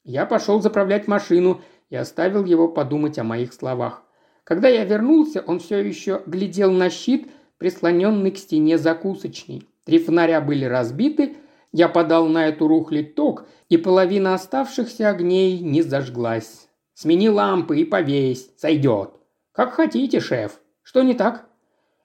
Я 0.02 0.24
пошел 0.24 0.62
заправлять 0.62 1.08
машину 1.08 1.60
и 1.90 1.96
оставил 1.96 2.46
его 2.46 2.68
подумать 2.68 3.18
о 3.18 3.24
моих 3.24 3.52
словах. 3.52 4.02
Когда 4.44 4.68
я 4.68 4.86
вернулся, 4.86 5.44
он 5.46 5.58
все 5.60 5.76
еще 5.76 6.22
глядел 6.24 6.72
на 6.72 6.88
щит, 6.88 7.28
прислоненный 7.58 8.30
к 8.30 8.38
стене 8.38 8.78
закусочной. 8.78 9.68
Три 9.84 9.98
фонаря 9.98 10.40
были 10.40 10.64
разбиты, 10.64 11.36
я 11.70 11.86
подал 11.86 12.28
на 12.28 12.48
эту 12.48 12.66
рухлядь 12.66 13.14
ток, 13.14 13.44
и 13.68 13.76
половина 13.76 14.32
оставшихся 14.32 15.10
огней 15.10 15.58
не 15.58 15.82
зажглась. 15.82 16.66
Смени 16.94 17.28
лампы 17.28 17.78
и 17.78 17.84
повесь, 17.84 18.48
сойдет. 18.56 19.10
Как 19.52 19.74
хотите, 19.74 20.20
шеф. 20.20 20.62
Что 20.82 21.02
не 21.02 21.12
так? 21.12 21.49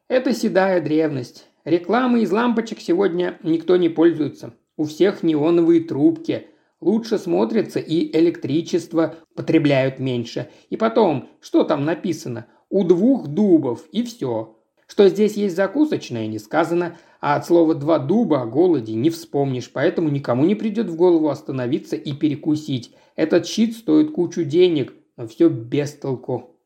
Это 0.08 0.34
седая 0.34 0.82
древность. 0.82 1.48
Рекламы 1.64 2.22
из 2.22 2.32
лампочек 2.32 2.80
сегодня 2.80 3.40
никто 3.42 3.76
не 3.76 3.90
пользуется. 3.90 4.54
У 4.78 4.84
всех 4.84 5.24
неоновые 5.24 5.82
трубки. 5.82 6.48
Лучше 6.80 7.18
смотрятся 7.18 7.80
и 7.80 8.16
электричество 8.16 9.16
потребляют 9.36 9.98
меньше. 9.98 10.50
И 10.70 10.78
потом, 10.78 11.30
что 11.42 11.64
там 11.64 11.86
написано? 11.86 12.46
У 12.70 12.84
двух 12.84 13.28
дубов 13.28 13.88
и 13.92 14.04
все. 14.04 14.56
Что 14.86 15.10
здесь 15.10 15.38
есть 15.38 15.56
закусочная, 15.56 16.28
не 16.28 16.38
сказано, 16.38 17.00
а 17.20 17.38
от 17.38 17.48
слова 17.48 17.74
«два 17.74 17.98
дуба» 17.98 18.44
о 18.44 18.46
голоде 18.46 18.94
не 18.94 19.10
вспомнишь, 19.10 19.72
поэтому 19.72 20.10
никому 20.10 20.46
не 20.46 20.54
придет 20.54 20.88
в 20.88 20.96
голову 20.96 21.30
остановиться 21.30 21.96
и 21.96 22.14
перекусить. 22.14 22.94
Этот 23.16 23.48
щит 23.48 23.76
стоит 23.76 24.12
кучу 24.12 24.44
денег, 24.44 24.94
но 25.18 25.28
все 25.28 25.50
без 25.50 25.94
толку. 25.94 26.60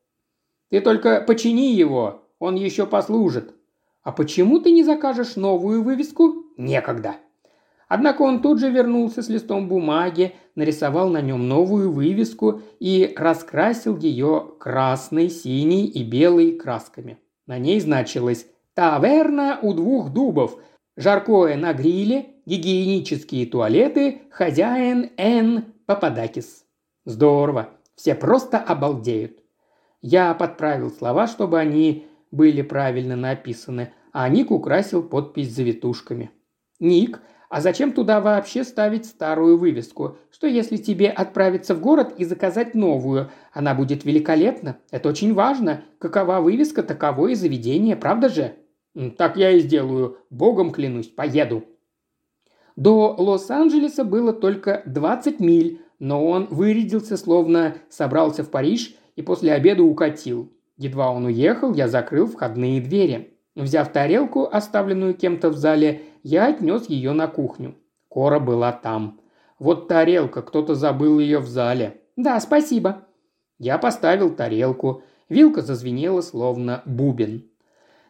Ты 0.68 0.82
только 0.82 1.22
почини 1.22 1.74
его, 1.74 2.29
он 2.40 2.56
еще 2.56 2.86
послужит. 2.86 3.54
А 4.02 4.10
почему 4.10 4.58
ты 4.58 4.72
не 4.72 4.82
закажешь 4.82 5.36
новую 5.36 5.84
вывеску? 5.84 6.46
Некогда. 6.56 7.16
Однако 7.86 8.22
он 8.22 8.40
тут 8.40 8.58
же 8.60 8.70
вернулся 8.70 9.22
с 9.22 9.28
листом 9.28 9.68
бумаги, 9.68 10.34
нарисовал 10.54 11.10
на 11.10 11.20
нем 11.20 11.48
новую 11.48 11.92
вывеску 11.92 12.62
и 12.80 13.12
раскрасил 13.16 13.96
ее 13.96 14.54
красной, 14.58 15.28
синей 15.28 15.86
и 15.86 16.02
белой 16.02 16.52
красками. 16.52 17.18
На 17.46 17.58
ней 17.58 17.80
значилось 17.80 18.46
«Таверна 18.74 19.58
у 19.60 19.74
двух 19.74 20.10
дубов», 20.10 20.56
«Жаркое 20.96 21.56
на 21.56 21.72
гриле», 21.72 22.26
«Гигиенические 22.46 23.46
туалеты», 23.46 24.22
«Хозяин 24.30 25.10
Н. 25.16 25.64
Пападакис». 25.86 26.64
Здорово, 27.04 27.70
все 27.96 28.14
просто 28.14 28.58
обалдеют. 28.58 29.40
Я 30.00 30.32
подправил 30.34 30.90
слова, 30.90 31.26
чтобы 31.26 31.58
они 31.58 32.06
были 32.30 32.62
правильно 32.62 33.16
написаны, 33.16 33.92
а 34.12 34.28
Ник 34.28 34.50
украсил 34.50 35.02
подпись 35.02 35.54
завитушками. 35.54 36.30
«Ник, 36.78 37.20
а 37.50 37.60
зачем 37.60 37.92
туда 37.92 38.20
вообще 38.20 38.62
ставить 38.62 39.06
старую 39.06 39.58
вывеску? 39.58 40.16
Что 40.30 40.46
если 40.46 40.76
тебе 40.76 41.10
отправиться 41.10 41.74
в 41.74 41.80
город 41.80 42.14
и 42.16 42.24
заказать 42.24 42.76
новую? 42.76 43.30
Она 43.52 43.74
будет 43.74 44.04
великолепна. 44.04 44.78
Это 44.92 45.08
очень 45.08 45.34
важно. 45.34 45.82
Какова 45.98 46.40
вывеска, 46.40 46.84
таково 46.84 47.28
и 47.28 47.34
заведение, 47.34 47.96
правда 47.96 48.28
же? 48.28 48.54
Так 49.18 49.36
я 49.36 49.50
и 49.50 49.58
сделаю. 49.58 50.18
Богом 50.30 50.70
клянусь, 50.70 51.08
поеду. 51.08 51.64
До 52.76 53.16
Лос-Анджелеса 53.18 54.04
было 54.04 54.32
только 54.32 54.82
20 54.86 55.40
миль, 55.40 55.82
но 55.98 56.24
он 56.24 56.46
вырядился, 56.50 57.16
словно 57.16 57.74
собрался 57.88 58.44
в 58.44 58.50
Париж 58.50 58.94
и 59.16 59.22
после 59.22 59.52
обеда 59.52 59.82
укатил. 59.82 60.52
Едва 60.80 61.10
он 61.10 61.26
уехал, 61.26 61.74
я 61.74 61.88
закрыл 61.88 62.26
входные 62.26 62.80
двери. 62.80 63.36
Взяв 63.54 63.92
тарелку, 63.92 64.48
оставленную 64.50 65.12
кем-то 65.12 65.50
в 65.50 65.56
зале, 65.58 66.00
я 66.22 66.46
отнес 66.46 66.88
ее 66.88 67.12
на 67.12 67.26
кухню. 67.26 67.74
Кора 68.08 68.40
была 68.40 68.72
там. 68.72 69.20
Вот 69.58 69.88
тарелка, 69.88 70.40
кто-то 70.40 70.74
забыл 70.74 71.18
ее 71.18 71.40
в 71.40 71.46
зале. 71.46 72.00
Да, 72.16 72.40
спасибо. 72.40 73.02
Я 73.58 73.76
поставил 73.76 74.34
тарелку. 74.34 75.02
Вилка 75.28 75.60
зазвенела, 75.60 76.22
словно 76.22 76.80
бубен. 76.86 77.44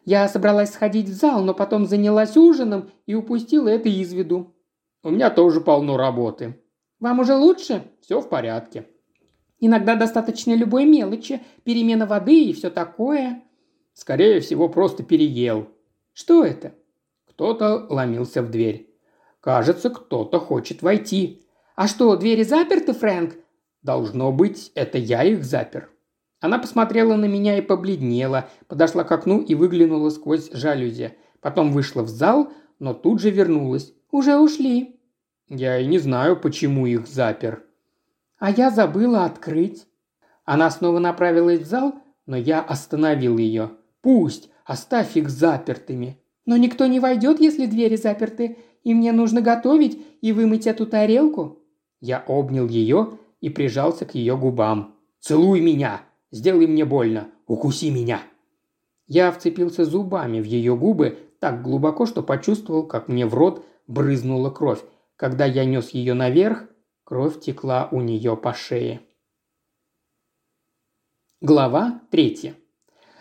Я 0.05 0.29
собралась 0.29 0.71
сходить 0.71 1.09
в 1.09 1.13
зал, 1.13 1.43
но 1.43 1.53
потом 1.53 1.85
занялась 1.85 2.37
ужином 2.37 2.89
и 3.05 3.15
упустила 3.15 3.67
это 3.67 3.89
из 3.89 4.13
виду. 4.13 4.55
У 5.03 5.09
меня 5.09 5.29
тоже 5.29 5.59
полно 5.59 5.97
работы. 5.97 6.57
Вам 7.01 7.19
уже 7.19 7.35
лучше? 7.35 7.83
Все 7.99 8.21
в 8.21 8.29
порядке. 8.29 8.85
Иногда 9.61 9.95
достаточно 9.95 10.53
любой 10.55 10.85
мелочи, 10.85 11.39
перемена 11.63 12.07
воды 12.07 12.45
и 12.45 12.53
все 12.53 12.71
такое. 12.71 13.43
Скорее 13.93 14.41
всего, 14.41 14.67
просто 14.67 15.03
переел. 15.03 15.69
Что 16.13 16.43
это? 16.43 16.73
Кто-то 17.29 17.85
ломился 17.87 18.41
в 18.41 18.49
дверь. 18.49 18.89
Кажется, 19.39 19.91
кто-то 19.91 20.39
хочет 20.39 20.81
войти. 20.81 21.43
А 21.75 21.87
что, 21.87 22.15
двери 22.15 22.43
заперты, 22.43 22.93
Фрэнк? 22.93 23.35
Должно 23.83 24.31
быть, 24.31 24.71
это 24.73 24.97
я 24.97 25.23
их 25.23 25.43
запер. 25.43 25.91
Она 26.39 26.57
посмотрела 26.57 27.15
на 27.15 27.25
меня 27.25 27.59
и 27.59 27.61
побледнела, 27.61 28.49
подошла 28.67 29.03
к 29.03 29.11
окну 29.11 29.41
и 29.41 29.53
выглянула 29.53 30.09
сквозь 30.09 30.51
жалюзи. 30.51 31.13
Потом 31.39 31.71
вышла 31.71 32.01
в 32.01 32.09
зал, 32.09 32.51
но 32.79 32.95
тут 32.95 33.21
же 33.21 33.29
вернулась. 33.29 33.93
«Уже 34.11 34.37
ушли». 34.37 34.99
«Я 35.47 35.77
и 35.77 35.85
не 35.85 35.99
знаю, 35.99 36.39
почему 36.39 36.87
их 36.87 37.07
запер». 37.07 37.63
«А 38.41 38.49
я 38.49 38.71
забыла 38.71 39.25
открыть». 39.25 39.85
Она 40.45 40.71
снова 40.71 40.97
направилась 40.97 41.59
в 41.59 41.65
зал, 41.65 41.93
но 42.25 42.35
я 42.35 42.59
остановил 42.59 43.37
ее. 43.37 43.69
«Пусть, 44.01 44.49
оставь 44.65 45.15
их 45.15 45.29
запертыми. 45.29 46.17
Но 46.47 46.57
никто 46.57 46.87
не 46.87 46.99
войдет, 46.99 47.39
если 47.39 47.67
двери 47.67 47.97
заперты, 47.97 48.57
и 48.83 48.95
мне 48.95 49.11
нужно 49.11 49.41
готовить 49.41 50.03
и 50.21 50.31
вымыть 50.31 50.65
эту 50.65 50.87
тарелку». 50.87 51.59
Я 51.99 52.23
обнял 52.27 52.67
ее 52.67 53.19
и 53.41 53.49
прижался 53.49 54.05
к 54.05 54.15
ее 54.15 54.35
губам. 54.35 54.95
«Целуй 55.19 55.61
меня! 55.61 56.01
Сделай 56.31 56.65
мне 56.65 56.83
больно! 56.83 57.27
Укуси 57.45 57.91
меня!» 57.91 58.21
Я 59.05 59.31
вцепился 59.31 59.85
зубами 59.85 60.41
в 60.41 60.45
ее 60.45 60.75
губы 60.75 61.19
так 61.39 61.61
глубоко, 61.61 62.07
что 62.07 62.23
почувствовал, 62.23 62.87
как 62.87 63.07
мне 63.07 63.27
в 63.27 63.35
рот 63.35 63.63
брызнула 63.85 64.49
кровь. 64.49 64.81
Когда 65.15 65.45
я 65.45 65.63
нес 65.63 65.91
ее 65.91 66.15
наверх, 66.15 66.70
кровь 67.11 67.41
текла 67.41 67.89
у 67.91 67.99
нее 67.99 68.37
по 68.37 68.53
шее. 68.53 69.01
Глава 71.41 71.99
третья. 72.09 72.55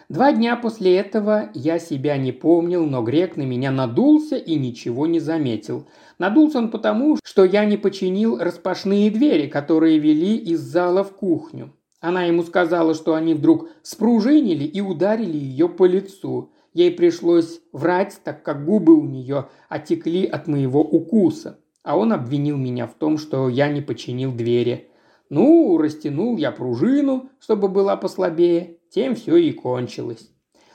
Два 0.09 0.33
дня 0.33 0.55
после 0.55 0.97
этого 0.97 1.51
я 1.55 1.81
себя 1.81 2.17
не 2.17 2.31
помнил, 2.31 2.87
но 2.87 3.03
грек 3.03 3.37
на 3.37 3.43
меня 3.43 3.73
надулся 3.73 4.37
и 4.37 4.55
ничего 4.55 5.09
не 5.09 5.19
заметил. 5.19 5.89
Надулся 6.21 6.59
он 6.59 6.71
потому, 6.71 7.19
что 7.25 7.45
я 7.45 7.65
не 7.65 7.77
починил 7.77 8.39
распашные 8.39 9.11
двери, 9.11 9.49
которые 9.49 9.99
вели 9.99 10.37
из 10.37 10.61
зала 10.61 11.03
в 11.03 11.17
кухню. 11.17 11.75
Она 11.99 12.23
ему 12.27 12.45
сказала, 12.45 12.95
что 12.95 13.15
они 13.15 13.35
вдруг 13.35 13.71
спружинили 13.83 14.63
и 14.63 14.81
ударили 14.81 15.37
ее 15.37 15.69
по 15.69 15.85
лицу. 15.85 16.53
Ей 16.75 16.93
пришлось 16.93 17.61
врать, 17.73 18.21
так 18.23 18.45
как 18.45 18.65
губы 18.65 18.95
у 18.95 19.05
нее 19.05 19.49
отекли 19.69 20.27
от 20.27 20.47
моего 20.47 20.81
укуса. 20.81 21.59
А 21.83 21.97
он 21.97 22.13
обвинил 22.13 22.57
меня 22.57 22.87
в 22.87 22.95
том, 22.95 23.19
что 23.19 23.49
я 23.49 23.69
не 23.69 23.81
починил 23.81 24.33
двери. 24.33 24.91
Ну, 25.29 25.79
растянул 25.79 26.37
я 26.37 26.51
пружину, 26.53 27.31
чтобы 27.41 27.69
была 27.69 27.97
послабее, 27.97 28.79
тем 28.91 29.15
все 29.15 29.37
и 29.37 29.53
кончилось. 29.53 30.31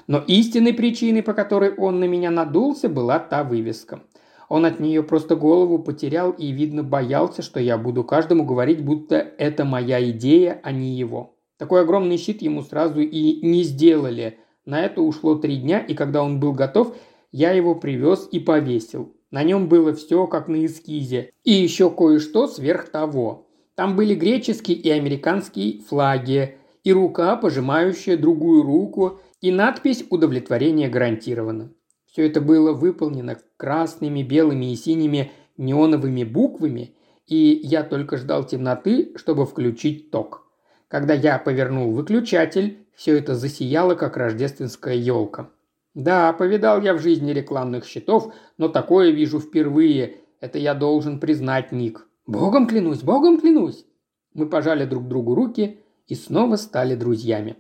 Но 0.07 0.19
истинной 0.19 0.73
причиной, 0.73 1.23
по 1.23 1.33
которой 1.33 1.73
он 1.75 1.99
на 1.99 2.05
меня 2.05 2.31
надулся, 2.31 2.89
была 2.89 3.19
та 3.19 3.43
вывеска. 3.43 4.01
Он 4.47 4.65
от 4.65 4.79
нее 4.79 5.01
просто 5.03 5.35
голову 5.35 5.79
потерял 5.79 6.31
и, 6.31 6.51
видно, 6.51 6.83
боялся, 6.83 7.41
что 7.41 7.59
я 7.59 7.77
буду 7.77 8.03
каждому 8.03 8.45
говорить, 8.45 8.83
будто 8.83 9.15
это 9.15 9.65
моя 9.65 10.03
идея, 10.11 10.59
а 10.63 10.71
не 10.71 10.95
его. 10.95 11.35
Такой 11.57 11.81
огромный 11.81 12.17
щит 12.17 12.41
ему 12.41 12.61
сразу 12.61 13.01
и 13.01 13.45
не 13.45 13.63
сделали. 13.63 14.39
На 14.65 14.81
это 14.81 15.01
ушло 15.01 15.35
три 15.35 15.57
дня, 15.57 15.79
и 15.79 15.93
когда 15.93 16.21
он 16.21 16.39
был 16.39 16.53
готов, 16.53 16.95
я 17.31 17.51
его 17.51 17.75
привез 17.75 18.27
и 18.31 18.39
повесил. 18.39 19.14
На 19.31 19.43
нем 19.43 19.67
было 19.67 19.93
все 19.93 20.27
как 20.27 20.47
на 20.47 20.65
эскизе. 20.65 21.31
И 21.43 21.51
еще 21.51 21.89
кое-что 21.89 22.47
сверх 22.47 22.89
того. 22.89 23.47
Там 23.75 23.95
были 23.95 24.15
греческие 24.15 24.77
и 24.77 24.89
американские 24.89 25.81
флаги, 25.81 26.57
и 26.83 26.93
рука, 26.93 27.35
пожимающая 27.35 28.17
другую 28.17 28.63
руку, 28.63 29.19
и 29.41 29.51
надпись 29.51 30.05
«Удовлетворение 30.09 30.87
гарантировано». 30.87 31.73
Все 32.05 32.27
это 32.27 32.39
было 32.39 32.71
выполнено 32.71 33.37
красными, 33.57 34.23
белыми 34.23 34.71
и 34.71 34.75
синими 34.75 35.31
неоновыми 35.57 36.23
буквами, 36.23 36.95
и 37.27 37.59
я 37.63 37.83
только 37.83 38.17
ждал 38.17 38.45
темноты, 38.45 39.13
чтобы 39.17 39.45
включить 39.45 40.11
ток. 40.11 40.45
Когда 40.87 41.13
я 41.13 41.37
повернул 41.39 41.91
выключатель, 41.91 42.87
все 42.95 43.17
это 43.17 43.35
засияло, 43.35 43.95
как 43.95 44.15
рождественская 44.15 44.95
елка. 44.95 45.49
Да, 45.95 46.33
повидал 46.33 46.81
я 46.81 46.93
в 46.93 46.99
жизни 46.99 47.31
рекламных 47.31 47.85
щитов, 47.85 48.33
но 48.57 48.67
такое 48.67 49.11
вижу 49.11 49.39
впервые. 49.39 50.17
Это 50.41 50.59
я 50.59 50.73
должен 50.73 51.19
признать, 51.19 51.71
Ник. 51.71 52.07
Богом 52.27 52.67
клянусь, 52.67 53.01
богом 53.01 53.39
клянусь. 53.39 53.85
Мы 54.33 54.47
пожали 54.47 54.85
друг 54.85 55.07
другу 55.07 55.33
руки, 55.33 55.79
и 56.07 56.15
снова 56.15 56.57
стали 56.57 56.95
друзьями. 56.95 57.57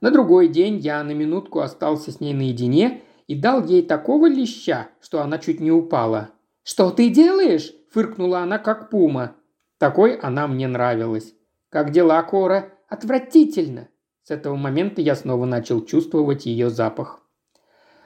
На 0.00 0.10
другой 0.10 0.48
день 0.48 0.78
я 0.78 1.04
на 1.04 1.12
минутку 1.12 1.60
остался 1.60 2.10
с 2.10 2.20
ней 2.20 2.34
наедине 2.34 3.02
и 3.28 3.36
дал 3.36 3.64
ей 3.64 3.82
такого 3.82 4.26
леща, 4.26 4.88
что 5.00 5.22
она 5.22 5.38
чуть 5.38 5.60
не 5.60 5.70
упала. 5.70 6.30
«Что 6.64 6.90
ты 6.90 7.08
делаешь?»– 7.08 7.72
фыркнула 7.92 8.40
она, 8.40 8.58
как 8.58 8.90
пума. 8.90 9.36
Такой 9.78 10.16
она 10.16 10.48
мне 10.48 10.66
нравилась. 10.66 11.34
«Как 11.68 11.90
дела, 11.90 12.22
Кора?» 12.22 12.70
«Отвратительно!» 12.88 13.88
С 14.22 14.30
этого 14.30 14.56
момента 14.56 15.00
я 15.00 15.14
снова 15.14 15.44
начал 15.46 15.84
чувствовать 15.84 16.46
ее 16.46 16.68
запах. 16.68 17.21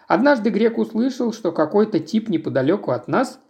Однажды 0.07 0.51
грек 0.51 0.79
услышал, 0.79 1.33
что 1.33 1.53
какой-то 1.53 1.99
тип 1.99 2.29
неподалеку 2.29 2.93
от 2.93 3.09
нас 3.09 3.41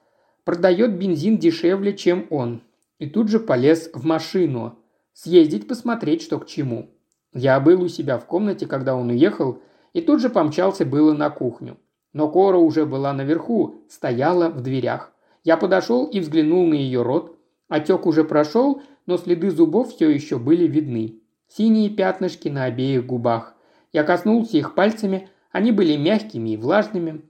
продает 0.45 0.97
бензин 0.97 1.39
дешевле, 1.39 1.97
чем 1.97 2.27
он. 2.31 2.63
И 2.99 3.07
тут 3.07 3.29
же 3.29 3.41
полез 3.41 3.91
в 3.93 4.05
машину. 4.05 4.79
Съездить 5.13 5.69
посмотреть, 5.69 6.23
что 6.23 6.39
к 6.39 6.47
чему. 6.47 6.91
Я 7.33 7.61
был 7.61 7.83
у 7.83 7.89
себя 7.89 8.19
в 8.19 8.27
комнате, 8.27 8.67
когда 8.67 8.95
он 8.95 9.11
уехал, 9.11 9.61
и 9.93 10.01
тут 10.01 10.21
же 10.21 10.31
помчался 10.31 10.87
было 10.87 11.13
на 11.13 11.29
кухню. 11.31 11.77
Но 12.13 12.31
Кора 12.31 12.59
уже 12.59 12.87
была 12.87 13.13
наверху, 13.13 13.83
стояла 13.91 14.49
в 14.49 14.63
дверях. 14.63 15.13
Я 15.45 15.57
подошел 15.59 16.07
и 16.07 16.21
взглянул 16.21 16.67
на 16.67 16.75
ее 16.75 17.03
рот. 17.03 17.37
Отек 17.69 18.07
уже 18.07 18.25
прошел, 18.25 18.81
но 19.05 19.19
следы 19.19 19.51
зубов 19.51 19.91
все 19.93 20.09
еще 20.09 20.39
были 20.39 20.67
видны. 20.67 21.21
Синие 21.49 21.91
пятнышки 21.91 22.49
на 22.49 22.65
обеих 22.65 23.05
губах. 23.07 23.55
Я 23.93 24.03
коснулся 24.03 24.57
их 24.57 24.75
пальцами, 24.75 25.29
они 25.57 25.73
были 25.73 25.97
мягкими 25.97 26.51
и 26.51 26.57
влажными. 26.59 27.23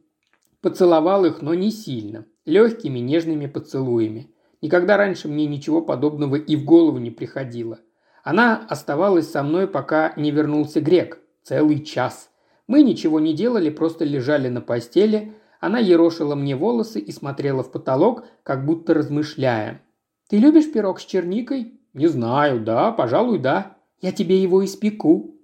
Поцеловал 0.61 1.25
их, 1.26 1.42
но 1.42 1.54
не 1.54 1.71
сильно. 1.71 2.26
Легкими, 2.45 2.99
нежными 2.99 3.47
поцелуями. 3.47 4.35
Никогда 4.61 4.97
раньше 4.97 5.28
мне 5.28 5.47
ничего 5.47 5.80
подобного 5.80 6.35
и 6.35 6.56
в 6.56 6.64
голову 6.64 6.99
не 6.99 7.12
приходило. 7.12 7.78
Она 8.25 8.66
оставалась 8.68 9.30
со 9.30 9.45
мной, 9.45 9.68
пока 9.68 10.12
не 10.16 10.33
вернулся 10.33 10.80
грек. 10.80 11.21
Целый 11.45 11.85
час. 11.85 12.30
Мы 12.66 12.83
ничего 12.83 13.21
не 13.21 13.33
делали, 13.33 13.71
просто 13.71 14.04
лежали 14.04 14.49
на 14.49 14.61
постели. 14.61 15.33
Она 15.61 15.78
ерошила 15.78 16.35
мне 16.35 16.56
волосы 16.56 16.99
и 16.99 17.12
смотрела 17.12 17.62
в 17.62 17.71
потолок, 17.71 18.25
как 18.42 18.66
будто 18.66 18.92
размышляя. 18.92 19.83
«Ты 20.28 20.38
любишь 20.38 20.73
пирог 20.73 20.99
с 20.99 21.04
черникой?» 21.04 21.78
«Не 21.95 22.09
знаю, 22.09 22.59
да, 22.59 22.90
пожалуй, 22.90 23.38
да. 23.38 23.76
Я 24.00 24.11
тебе 24.11 24.42
его 24.42 24.64
испеку». 24.64 25.37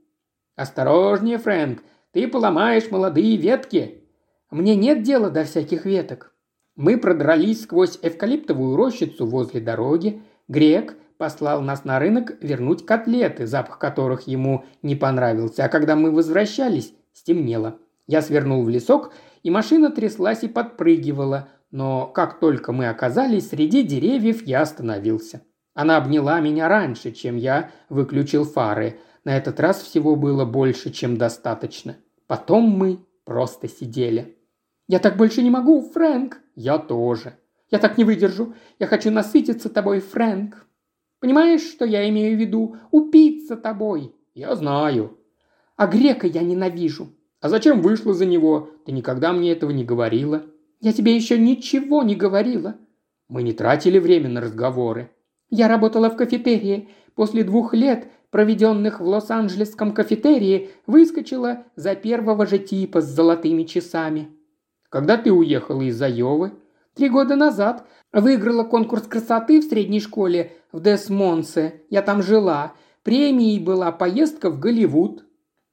«Осторожнее, 0.56 1.38
Фрэнк, 1.38 1.80
ты 2.12 2.28
поломаешь 2.28 2.90
молодые 2.90 3.36
ветки». 3.36 4.04
«Мне 4.50 4.76
нет 4.76 5.02
дела 5.02 5.30
до 5.30 5.44
всяких 5.44 5.86
веток». 5.86 6.34
Мы 6.76 6.98
продрались 6.98 7.62
сквозь 7.62 7.98
эвкалиптовую 8.02 8.76
рощицу 8.76 9.26
возле 9.26 9.60
дороги. 9.60 10.22
Грек 10.48 10.96
послал 11.18 11.60
нас 11.60 11.84
на 11.84 11.98
рынок 11.98 12.32
вернуть 12.40 12.86
котлеты, 12.86 13.46
запах 13.46 13.78
которых 13.78 14.26
ему 14.26 14.64
не 14.82 14.96
понравился. 14.96 15.64
А 15.64 15.68
когда 15.68 15.96
мы 15.96 16.10
возвращались, 16.10 16.94
стемнело. 17.12 17.78
Я 18.06 18.22
свернул 18.22 18.64
в 18.64 18.68
лесок, 18.68 19.12
и 19.42 19.50
машина 19.50 19.90
тряслась 19.90 20.42
и 20.42 20.48
подпрыгивала, 20.48 21.48
но 21.70 22.06
как 22.06 22.40
только 22.40 22.72
мы 22.72 22.88
оказались 22.88 23.48
среди 23.48 23.82
деревьев, 23.82 24.46
я 24.46 24.62
остановился. 24.62 25.42
Она 25.74 25.96
обняла 25.96 26.40
меня 26.40 26.68
раньше, 26.68 27.12
чем 27.12 27.36
я 27.36 27.70
выключил 27.88 28.44
фары. 28.44 28.98
На 29.24 29.36
этот 29.36 29.60
раз 29.60 29.82
всего 29.82 30.16
было 30.16 30.44
больше, 30.44 30.90
чем 30.90 31.16
достаточно. 31.16 31.96
Потом 32.26 32.64
мы 32.64 32.98
просто 33.24 33.68
сидели. 33.68 34.36
«Я 34.88 34.98
так 34.98 35.16
больше 35.16 35.42
не 35.42 35.50
могу, 35.50 35.80
Фрэнк!» 35.80 36.40
«Я 36.54 36.78
тоже!» 36.78 37.38
«Я 37.70 37.78
так 37.78 37.96
не 37.96 38.04
выдержу! 38.04 38.54
Я 38.78 38.86
хочу 38.86 39.10
насытиться 39.10 39.70
тобой, 39.70 40.00
Фрэнк!» 40.00 40.66
«Понимаешь, 41.20 41.62
что 41.62 41.84
я 41.84 42.06
имею 42.10 42.36
в 42.36 42.40
виду? 42.40 42.76
Упиться 42.90 43.56
тобой!» 43.56 44.14
«Я 44.34 44.54
знаю!» 44.56 45.18
«А 45.76 45.86
грека 45.86 46.26
я 46.26 46.42
ненавижу!» 46.42 47.08
«А 47.40 47.48
зачем 47.48 47.80
вышла 47.80 48.12
за 48.12 48.26
него? 48.26 48.70
Ты 48.84 48.92
никогда 48.92 49.32
мне 49.32 49.52
этого 49.52 49.70
не 49.70 49.84
говорила!» 49.84 50.42
«Я 50.80 50.92
тебе 50.92 51.14
еще 51.14 51.38
ничего 51.38 52.02
не 52.02 52.16
говорила!» 52.16 52.76
«Мы 53.28 53.42
не 53.42 53.52
тратили 53.52 53.98
время 53.98 54.28
на 54.28 54.40
разговоры!» 54.40 55.10
«Я 55.48 55.68
работала 55.68 56.10
в 56.10 56.16
кафетерии. 56.16 56.88
После 57.14 57.44
двух 57.44 57.72
лет 57.72 58.08
проведенных 58.32 58.98
в 58.98 59.06
Лос-Анджелесском 59.06 59.92
кафетерии, 59.92 60.70
выскочила 60.86 61.64
за 61.76 61.94
первого 61.94 62.46
же 62.46 62.58
типа 62.58 63.02
с 63.02 63.04
золотыми 63.04 63.64
часами. 63.64 64.30
Когда 64.88 65.18
ты 65.18 65.30
уехала 65.30 65.82
из 65.82 66.00
Айовы? 66.00 66.52
Три 66.94 67.10
года 67.10 67.36
назад. 67.36 67.86
Выиграла 68.10 68.64
конкурс 68.64 69.06
красоты 69.06 69.60
в 69.60 69.64
средней 69.64 70.00
школе 70.00 70.52
в 70.72 70.80
Десмонсе. 70.80 71.82
Я 71.90 72.00
там 72.00 72.22
жила. 72.22 72.72
Премией 73.02 73.60
была 73.60 73.92
поездка 73.92 74.48
в 74.48 74.58
Голливуд. 74.58 75.24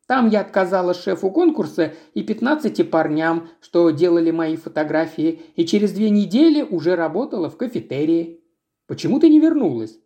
Там 0.05 0.27
я 0.27 0.41
отказала 0.41 0.93
шефу 0.93 1.31
конкурса 1.31 1.93
и 2.13 2.23
15 2.23 2.89
парням, 2.91 3.47
что 3.61 3.89
делали 3.91 4.31
мои 4.31 4.57
фотографии, 4.57 5.43
и 5.55 5.65
через 5.65 5.91
две 5.91 6.09
недели 6.09 6.61
уже 6.61 6.95
работала 6.95 7.49
в 7.49 7.55
кафетерии. 7.55 8.41
Почему 8.87 9.19
ты 9.19 9.29
не 9.29 9.39
вернулась? 9.39 9.97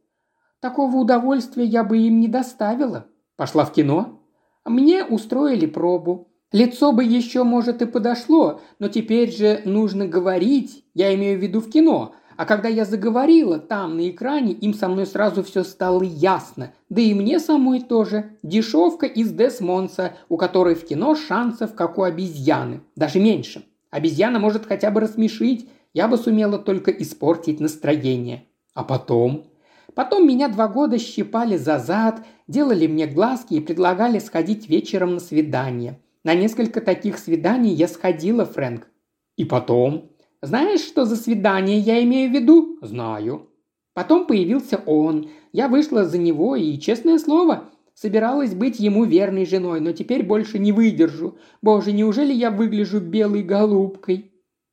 Такого 0.64 0.96
удовольствия 0.96 1.66
я 1.66 1.84
бы 1.84 1.98
им 1.98 2.22
не 2.22 2.30
доставила. 2.30 3.08
Пошла 3.36 3.66
в 3.66 3.74
кино? 3.74 4.22
Мне 4.64 5.04
устроили 5.04 5.66
пробу. 5.66 6.30
Лицо 6.54 6.94
бы 6.94 7.04
еще, 7.04 7.44
может, 7.44 7.82
и 7.82 7.86
подошло, 7.86 8.62
но 8.80 8.88
теперь 8.88 9.30
же 9.30 9.62
нужно 9.66 10.08
говорить, 10.08 10.86
я 10.94 11.14
имею 11.16 11.38
в 11.38 11.42
виду 11.42 11.60
в 11.60 11.70
кино. 11.70 12.16
А 12.38 12.46
когда 12.46 12.70
я 12.70 12.86
заговорила 12.86 13.60
там, 13.60 13.98
на 13.98 14.10
экране, 14.10 14.54
им 14.54 14.74
со 14.74 14.88
мной 14.88 15.06
сразу 15.06 15.44
все 15.44 15.66
стало 15.66 16.02
ясно. 16.02 16.72
Да 16.88 17.02
и 17.02 17.14
мне 17.14 17.42
самой 17.42 17.82
тоже. 17.82 18.38
Дешевка 18.42 19.06
из 19.06 19.34
Десмонса, 19.34 20.14
у 20.30 20.38
которой 20.38 20.76
в 20.76 20.86
кино 20.86 21.14
шансов, 21.16 21.76
как 21.76 21.98
у 21.98 22.04
обезьяны. 22.04 22.84
Даже 22.96 23.20
меньше. 23.20 23.66
Обезьяна 23.92 24.40
может 24.40 24.66
хотя 24.66 24.92
бы 24.92 25.02
рассмешить, 25.02 25.68
я 25.94 26.08
бы 26.08 26.16
сумела 26.18 26.58
только 26.58 26.90
испортить 26.92 27.60
настроение. 27.60 28.46
А 28.74 28.86
потом? 28.86 29.48
Потом 29.96 30.28
меня 30.28 30.48
два 30.48 30.68
года 30.68 30.98
щипали 30.98 31.58
за 31.58 31.80
зад, 31.80 32.26
делали 32.48 32.88
мне 32.88 33.06
глазки 33.08 33.56
и 33.56 33.60
предлагали 33.60 34.20
сходить 34.20 34.70
вечером 34.70 35.16
на 35.16 35.20
свидание. 35.20 36.00
На 36.24 36.34
несколько 36.34 36.82
таких 36.82 37.18
свиданий 37.18 37.74
я 37.74 37.88
сходила, 37.88 38.46
Фрэнк. 38.46 38.88
И 39.36 39.46
потом? 39.46 40.12
Знаешь, 40.42 40.82
что 40.82 41.06
за 41.06 41.16
свидание 41.16 41.80
я 41.80 42.04
имею 42.04 42.30
в 42.30 42.34
виду? 42.34 42.78
Знаю. 42.82 43.50
Потом 43.94 44.26
появился 44.26 44.78
он. 44.86 45.30
Я 45.52 45.68
вышла 45.68 46.06
за 46.06 46.18
него 46.18 46.56
и, 46.56 46.80
честное 46.80 47.20
слово, 47.20 47.70
собиралась 47.94 48.54
быть 48.54 48.80
ему 48.80 49.06
верной 49.06 49.46
женой, 49.46 49.80
но 49.80 49.92
теперь 49.92 50.24
больше 50.24 50.60
не 50.60 50.72
выдержу. 50.72 51.38
Боже, 51.62 51.92
неужели 51.92 52.34
я 52.34 52.52
выгляжу 52.52 53.00
белой 53.00 53.44
голубкой? 53.44 54.32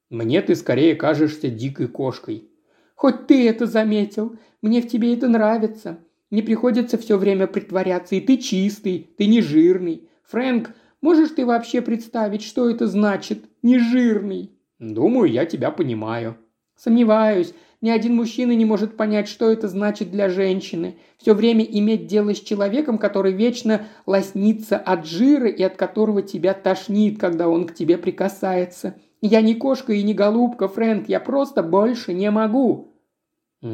Мне 0.09 0.43
ты 0.43 0.55
скорее 0.55 0.97
кажешься 0.97 1.49
дикой 1.49 1.89
кошкой. 1.89 2.51
Хоть 2.97 3.27
ты 3.27 3.49
это 3.49 3.67
заметил. 3.67 4.37
Мне 4.63 4.83
в 4.83 4.89
тебе 4.89 5.15
это 5.15 5.29
нравится. 5.29 5.99
Не 6.31 6.43
приходится 6.43 6.99
все 6.99 7.17
время 7.17 7.47
притворяться, 7.47 8.15
и 8.15 8.21
ты 8.21 8.37
чистый, 8.37 9.11
ты 9.17 9.27
не 9.27 9.41
жирный. 9.41 10.09
Фрэнк, 10.25 10.71
Можешь 11.01 11.31
ты 11.31 11.47
вообще 11.47 11.81
представить, 11.81 12.43
что 12.43 12.69
это 12.69 12.87
значит 12.87 13.45
«нежирный»?» 13.63 14.51
«Думаю, 14.79 15.31
я 15.31 15.47
тебя 15.47 15.71
понимаю». 15.71 16.37
«Сомневаюсь. 16.77 17.55
Ни 17.81 17.89
один 17.89 18.17
мужчина 18.17 18.53
не 18.53 18.67
может 18.67 18.99
понять, 18.99 19.27
что 19.27 19.51
это 19.51 19.69
значит 19.69 20.11
для 20.11 20.29
женщины. 20.29 20.97
Все 21.17 21.33
время 21.33 21.65
иметь 21.65 22.07
дело 22.07 22.35
с 22.35 22.41
человеком, 22.41 22.99
который 22.99 23.33
вечно 23.33 23.87
лоснится 24.05 24.77
от 24.77 25.07
жира 25.07 25.49
и 25.49 25.63
от 25.63 25.77
которого 25.77 26.21
тебя 26.21 26.53
тошнит, 26.53 27.19
когда 27.19 27.49
он 27.49 27.67
к 27.67 27.75
тебе 27.75 27.97
прикасается. 27.97 28.95
Я 29.23 29.41
не 29.41 29.55
кошка 29.55 29.95
и 29.95 30.03
не 30.03 30.13
голубка, 30.13 30.69
Фрэнк, 30.69 31.09
я 31.09 31.21
просто 31.21 31.63
больше 31.63 32.13
не 32.13 32.31
могу». 32.31 32.90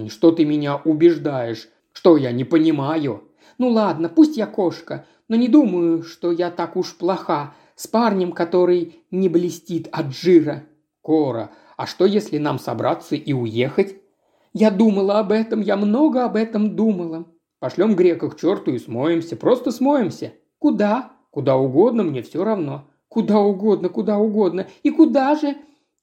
«Что 0.09 0.33
ты 0.33 0.44
меня 0.44 0.77
убеждаешь? 0.77 1.68
Что 1.92 2.16
я 2.16 2.33
не 2.33 2.44
понимаю?» 2.44 3.25
«Ну 3.59 3.70
ладно, 3.70 4.09
пусть 4.09 4.37
я 4.37 4.46
кошка, 4.46 5.07
но 5.29 5.37
не 5.37 5.49
думаю, 5.49 6.03
что 6.03 6.33
я 6.33 6.51
так 6.51 6.77
уж 6.77 6.96
плоха 6.96 7.55
с 7.75 7.87
парнем, 7.87 8.33
который 8.33 9.05
не 9.11 9.29
блестит 9.29 9.88
от 9.92 10.14
жира. 10.14 10.64
Кора, 11.03 11.51
а 11.77 11.87
что 11.87 12.05
если 12.05 12.38
нам 12.38 12.59
собраться 12.59 13.14
и 13.14 13.33
уехать? 13.33 13.96
Я 14.53 14.70
думала 14.70 15.18
об 15.18 15.33
этом, 15.33 15.61
я 15.61 15.77
много 15.77 16.25
об 16.25 16.37
этом 16.37 16.75
думала. 16.75 17.27
Пошлем 17.61 17.94
грека 17.94 18.31
к 18.31 18.40
черту 18.40 18.72
и 18.72 18.79
смоемся, 18.79 19.37
просто 19.37 19.70
смоемся. 19.70 20.33
Куда? 20.59 21.12
Куда 21.31 21.57
угодно, 21.57 22.03
мне 22.03 22.22
все 22.22 22.42
равно. 22.42 22.88
Куда 23.09 23.38
угодно, 23.38 23.88
куда 23.88 24.18
угодно. 24.18 24.66
И 24.83 24.90
куда 24.90 25.35
же? 25.37 25.57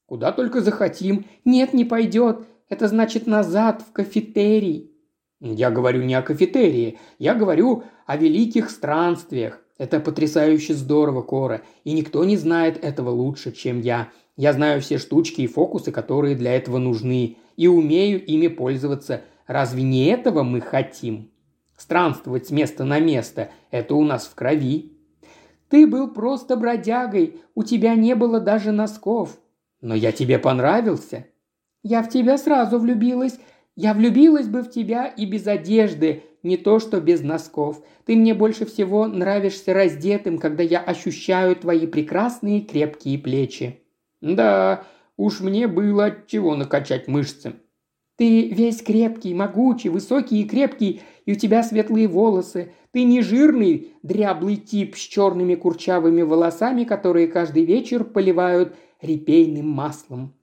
Куда 0.06 0.32
только 0.32 0.62
захотим. 0.62 1.26
Нет, 1.44 1.74
не 1.74 1.86
пойдет. 1.86 2.46
Это 2.74 2.88
значит 2.88 3.28
назад, 3.28 3.84
в 3.88 3.92
кафетерий. 3.92 4.92
Я 5.40 5.70
говорю 5.70 6.02
не 6.02 6.16
о 6.16 6.24
кафетерии, 6.24 6.98
я 7.20 7.36
говорю 7.36 7.84
о 8.08 8.18
великих 8.18 8.72
странствиях. 8.72 9.60
Это 9.78 10.00
потрясающе 10.00 10.74
здорово, 10.74 11.22
Кора, 11.22 11.62
и 11.84 11.94
никто 11.94 12.26
не 12.26 12.36
знает 12.36 12.84
этого 12.84 13.12
лучше, 13.12 13.52
чем 13.52 13.80
я. 13.80 14.10
Я 14.38 14.54
знаю 14.54 14.82
все 14.82 14.98
штучки 14.98 15.42
и 15.42 15.48
фокусы, 15.48 15.92
которые 15.92 16.36
для 16.36 16.56
этого 16.56 16.80
нужны, 16.80 17.38
и 17.58 17.68
умею 17.68 18.26
ими 18.26 18.48
пользоваться. 18.48 19.22
Разве 19.46 19.84
не 19.84 20.08
этого 20.08 20.42
мы 20.42 20.60
хотим? 20.60 21.30
Странствовать 21.78 22.48
с 22.48 22.50
места 22.50 22.86
на 22.86 23.00
место– 23.00 23.52
это 23.70 23.94
у 23.94 24.04
нас 24.04 24.26
в 24.26 24.34
крови. 24.34 24.98
Ты 25.70 25.86
был 25.86 26.08
просто 26.12 26.56
бродягой, 26.56 27.40
у 27.54 27.64
тебя 27.64 27.94
не 27.94 28.16
было 28.16 28.40
даже 28.40 28.72
носков. 28.72 29.38
Но 29.80 29.94
я 29.94 30.12
тебе 30.12 30.40
понравился. 30.40 31.28
Я 31.84 32.02
в 32.02 32.10
тебя 32.10 32.38
сразу 32.38 32.80
влюбилась, 32.80 33.38
я 33.76 33.94
влюбилась 33.94 34.48
бы 34.48 34.62
в 34.62 34.70
тебя 34.70 35.06
и 35.06 35.26
без 35.26 35.48
одежды, 35.48 36.24
не 36.42 36.56
то 36.56 36.80
что 36.80 37.02
без 37.02 37.22
носков. 37.22 37.84
Ты 38.06 38.16
мне 38.16 38.34
больше 38.34 38.66
всего 38.66 39.06
нравишься 39.08 39.74
раздетым, 39.74 40.38
когда 40.38 40.64
я 40.64 40.80
ощущаю 40.80 41.56
твои 41.56 41.86
прекрасные 41.88 42.62
крепкие 42.62 43.18
плечи». 43.20 43.82
«Да, 44.22 44.86
уж 45.18 45.42
мне 45.42 45.68
было 45.68 46.06
от 46.06 46.28
чего 46.28 46.56
накачать 46.56 47.10
мышцы». 47.10 47.54
«Ты 48.16 48.48
весь 48.50 48.82
крепкий, 48.82 49.34
могучий, 49.34 49.90
высокий 49.90 50.42
и 50.42 50.48
крепкий, 50.48 51.02
и 51.26 51.34
у 51.34 51.36
тебя 51.36 51.64
светлые 51.64 52.08
волосы. 52.08 52.72
Ты 52.92 53.04
не 53.04 53.22
жирный, 53.22 53.94
дряблый 54.04 54.56
тип 54.56 54.96
с 54.96 55.00
черными 55.00 55.56
курчавыми 55.56 56.22
волосами, 56.22 56.86
которые 56.86 57.28
каждый 57.28 57.66
вечер 57.66 58.06
поливают 58.06 58.76
репейным 59.02 59.68
маслом». 59.68 60.34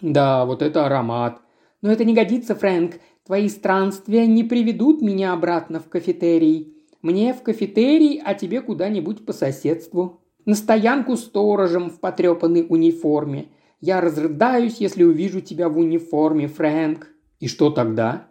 «Да, 0.00 0.44
вот 0.44 0.62
это 0.62 0.86
аромат». 0.86 1.40
«Но 1.82 1.92
это 1.92 2.04
не 2.04 2.14
годится, 2.14 2.54
Фрэнк. 2.54 2.94
Твои 3.26 3.48
странствия 3.48 4.26
не 4.26 4.42
приведут 4.42 5.02
меня 5.02 5.32
обратно 5.32 5.80
в 5.80 5.88
кафетерий. 5.88 6.74
Мне 7.02 7.34
в 7.34 7.42
кафетерий, 7.42 8.20
а 8.24 8.34
тебе 8.34 8.62
куда-нибудь 8.62 9.26
по 9.26 9.32
соседству. 9.32 10.20
На 10.46 10.54
стоянку 10.54 11.16
сторожем 11.16 11.90
в 11.90 12.00
потрепанной 12.00 12.66
униформе. 12.68 13.48
Я 13.80 14.00
разрыдаюсь, 14.00 14.76
если 14.78 15.04
увижу 15.04 15.40
тебя 15.40 15.68
в 15.68 15.78
униформе, 15.78 16.48
Фрэнк». 16.48 17.08
«И 17.40 17.48
что 17.48 17.70
тогда?» 17.70 18.28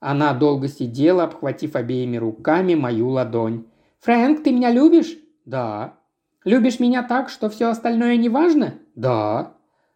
Она 0.00 0.34
долго 0.34 0.68
сидела, 0.68 1.24
обхватив 1.24 1.76
обеими 1.76 2.16
руками 2.16 2.74
мою 2.74 3.08
ладонь. 3.08 3.66
«Фрэнк, 4.00 4.42
ты 4.42 4.52
меня 4.52 4.70
любишь?» 4.70 5.16
«Да». 5.44 5.98
«Любишь 6.44 6.80
меня 6.80 7.02
так, 7.02 7.30
что 7.30 7.48
все 7.48 7.68
остальное 7.68 8.16
не 8.16 8.28
важно?» 8.28 8.74
«Да». 8.94 9.54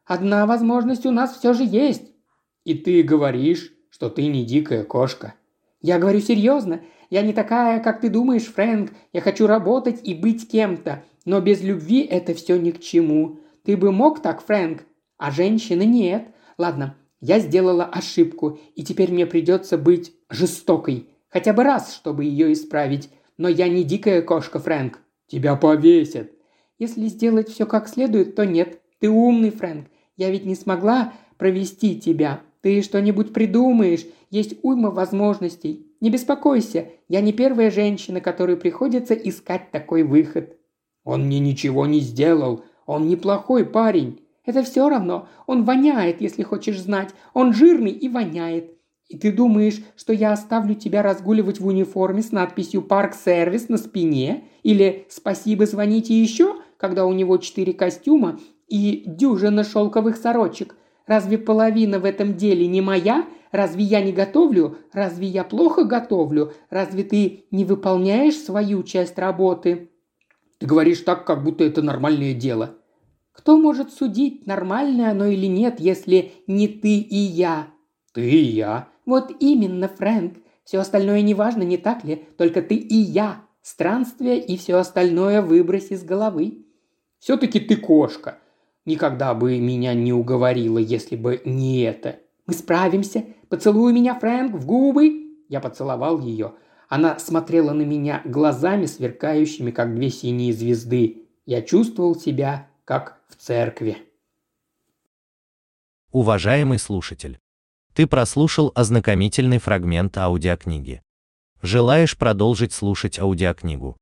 «Одна 0.08 0.46
возможность 0.46 1.04
у 1.04 1.12
нас 1.12 1.36
все 1.36 1.52
же 1.52 1.64
есть». 1.64 2.10
«И 2.64 2.74
ты 2.74 3.02
говоришь, 3.02 3.72
что 3.90 4.08
ты 4.08 4.26
не 4.26 4.44
дикая 4.44 4.82
кошка». 4.82 5.34
«Я 5.82 5.98
говорю 5.98 6.20
серьезно. 6.20 6.80
Я 7.10 7.22
не 7.22 7.32
такая, 7.32 7.78
как 7.80 8.00
ты 8.00 8.08
думаешь, 8.08 8.46
Фрэнк. 8.46 8.90
Я 9.12 9.20
хочу 9.20 9.46
работать 9.46 10.00
и 10.02 10.14
быть 10.14 10.48
кем-то. 10.50 11.04
Но 11.26 11.40
без 11.40 11.62
любви 11.62 12.00
это 12.00 12.32
все 12.32 12.58
ни 12.58 12.70
к 12.70 12.80
чему. 12.80 13.40
Ты 13.64 13.76
бы 13.76 13.92
мог 13.92 14.22
так, 14.22 14.42
Фрэнк? 14.44 14.82
А 15.18 15.30
женщины 15.30 15.84
нет. 15.84 16.28
Ладно, 16.56 16.96
я 17.20 17.38
сделала 17.38 17.84
ошибку, 17.84 18.58
и 18.74 18.82
теперь 18.82 19.12
мне 19.12 19.26
придется 19.26 19.76
быть 19.76 20.14
жестокой. 20.30 21.10
Хотя 21.28 21.52
бы 21.52 21.64
раз, 21.64 21.94
чтобы 21.94 22.24
ее 22.24 22.52
исправить. 22.52 23.10
Но 23.36 23.48
я 23.48 23.68
не 23.68 23.84
дикая 23.84 24.22
кошка, 24.22 24.58
Фрэнк. 24.58 25.00
Тебя 25.26 25.54
повесят. 25.54 26.32
Если 26.78 27.08
сделать 27.08 27.50
все 27.50 27.66
как 27.66 27.88
следует, 27.88 28.34
то 28.34 28.46
нет. 28.46 28.80
Ты 28.98 29.10
умный, 29.10 29.50
Фрэнк. 29.50 29.86
Я 30.18 30.30
ведь 30.30 30.44
не 30.44 30.56
смогла 30.56 31.14
провести 31.38 31.98
тебя. 31.98 32.40
Ты 32.60 32.82
что-нибудь 32.82 33.32
придумаешь. 33.32 34.04
Есть 34.30 34.56
уйма 34.62 34.90
возможностей. 34.90 35.86
Не 36.00 36.10
беспокойся. 36.10 36.88
Я 37.08 37.20
не 37.20 37.32
первая 37.32 37.70
женщина, 37.70 38.20
которой 38.20 38.56
приходится 38.56 39.14
искать 39.14 39.70
такой 39.70 40.02
выход. 40.02 40.56
Он 41.04 41.26
мне 41.26 41.38
ничего 41.38 41.86
не 41.86 42.00
сделал. 42.00 42.64
Он 42.84 43.08
неплохой 43.08 43.64
парень. 43.64 44.20
Это 44.44 44.64
все 44.64 44.88
равно. 44.88 45.28
Он 45.46 45.64
воняет, 45.64 46.20
если 46.20 46.42
хочешь 46.42 46.80
знать. 46.80 47.10
Он 47.32 47.54
жирный 47.54 47.92
и 47.92 48.08
воняет. 48.08 48.74
И 49.08 49.16
ты 49.16 49.30
думаешь, 49.32 49.80
что 49.96 50.12
я 50.12 50.32
оставлю 50.32 50.74
тебя 50.74 51.02
разгуливать 51.02 51.60
в 51.60 51.66
униформе 51.66 52.22
с 52.22 52.32
надписью 52.32 52.82
«Парк-сервис» 52.82 53.68
на 53.68 53.78
спине? 53.78 54.44
Или 54.64 55.06
«Спасибо, 55.08 55.64
звоните 55.64 56.20
еще», 56.20 56.56
когда 56.76 57.06
у 57.06 57.12
него 57.12 57.38
четыре 57.38 57.72
костюма 57.72 58.38
и 58.68 59.04
дюжина 59.06 59.64
шелковых 59.64 60.16
сорочек? 60.16 60.76
Разве 61.06 61.38
половина 61.38 61.98
в 61.98 62.04
этом 62.04 62.36
деле 62.36 62.66
не 62.66 62.80
моя? 62.80 63.26
Разве 63.50 63.84
я 63.84 64.02
не 64.02 64.12
готовлю? 64.12 64.78
Разве 64.92 65.26
я 65.26 65.42
плохо 65.42 65.84
готовлю? 65.84 66.52
Разве 66.70 67.02
ты 67.02 67.44
не 67.50 67.64
выполняешь 67.64 68.36
свою 68.36 68.82
часть 68.82 69.18
работы?» 69.18 69.90
«Ты 70.58 70.66
говоришь 70.66 71.00
так, 71.00 71.24
как 71.24 71.44
будто 71.44 71.64
это 71.64 71.82
нормальное 71.82 72.34
дело», 72.34 72.78
кто 73.38 73.56
может 73.56 73.92
судить, 73.92 74.48
нормальное 74.48 75.12
оно 75.12 75.26
или 75.26 75.46
нет, 75.46 75.78
если 75.78 76.32
не 76.48 76.66
ты 76.66 76.98
и 76.98 77.16
я?» 77.16 77.68
«Ты 78.12 78.28
и 78.28 78.42
я». 78.42 78.88
«Вот 79.06 79.30
именно, 79.38 79.86
Фрэнк. 79.86 80.38
Все 80.64 80.78
остальное 80.78 81.22
не 81.22 81.34
важно, 81.34 81.62
не 81.62 81.76
так 81.76 82.02
ли? 82.02 82.26
Только 82.36 82.62
ты 82.62 82.74
и 82.74 82.96
я. 82.96 83.44
Странствие 83.62 84.44
и 84.44 84.56
все 84.56 84.74
остальное 84.74 85.40
выбрось 85.40 85.92
из 85.92 86.02
головы». 86.02 86.66
«Все-таки 87.20 87.60
ты 87.60 87.76
кошка. 87.76 88.38
Никогда 88.88 89.34
бы 89.34 89.58
меня 89.58 89.92
не 89.92 90.14
уговорила, 90.14 90.78
если 90.78 91.14
бы 91.14 91.42
не 91.44 91.82
это». 91.82 92.20
«Мы 92.46 92.54
справимся. 92.54 93.22
Поцелуй 93.50 93.92
меня, 93.92 94.18
Фрэнк, 94.18 94.54
в 94.54 94.64
губы». 94.64 95.36
Я 95.50 95.60
поцеловал 95.60 96.20
ее. 96.20 96.54
Она 96.88 97.18
смотрела 97.18 97.74
на 97.74 97.82
меня 97.82 98.22
глазами, 98.24 98.86
сверкающими, 98.86 99.72
как 99.72 99.94
две 99.94 100.08
синие 100.08 100.54
звезды. 100.54 101.26
Я 101.44 101.60
чувствовал 101.60 102.16
себя 102.16 102.68
как 102.86 103.20
в 103.28 103.36
церкви. 103.36 103.98
Уважаемый 106.10 106.78
слушатель, 106.78 107.38
ты 107.92 108.06
прослушал 108.06 108.72
ознакомительный 108.74 109.58
фрагмент 109.58 110.16
аудиокниги. 110.16 111.02
Желаешь 111.60 112.16
продолжить 112.16 112.72
слушать 112.72 113.18
аудиокнигу? 113.18 113.98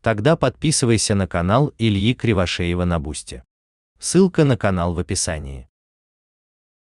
Тогда 0.00 0.36
подписывайся 0.36 1.16
на 1.16 1.26
канал 1.26 1.72
Ильи 1.76 2.14
Кривошеева 2.14 2.84
на 2.84 3.00
Бусте. 3.00 3.42
Ссылка 3.98 4.44
на 4.44 4.56
канал 4.56 4.94
в 4.94 4.98
описании. 5.00 5.67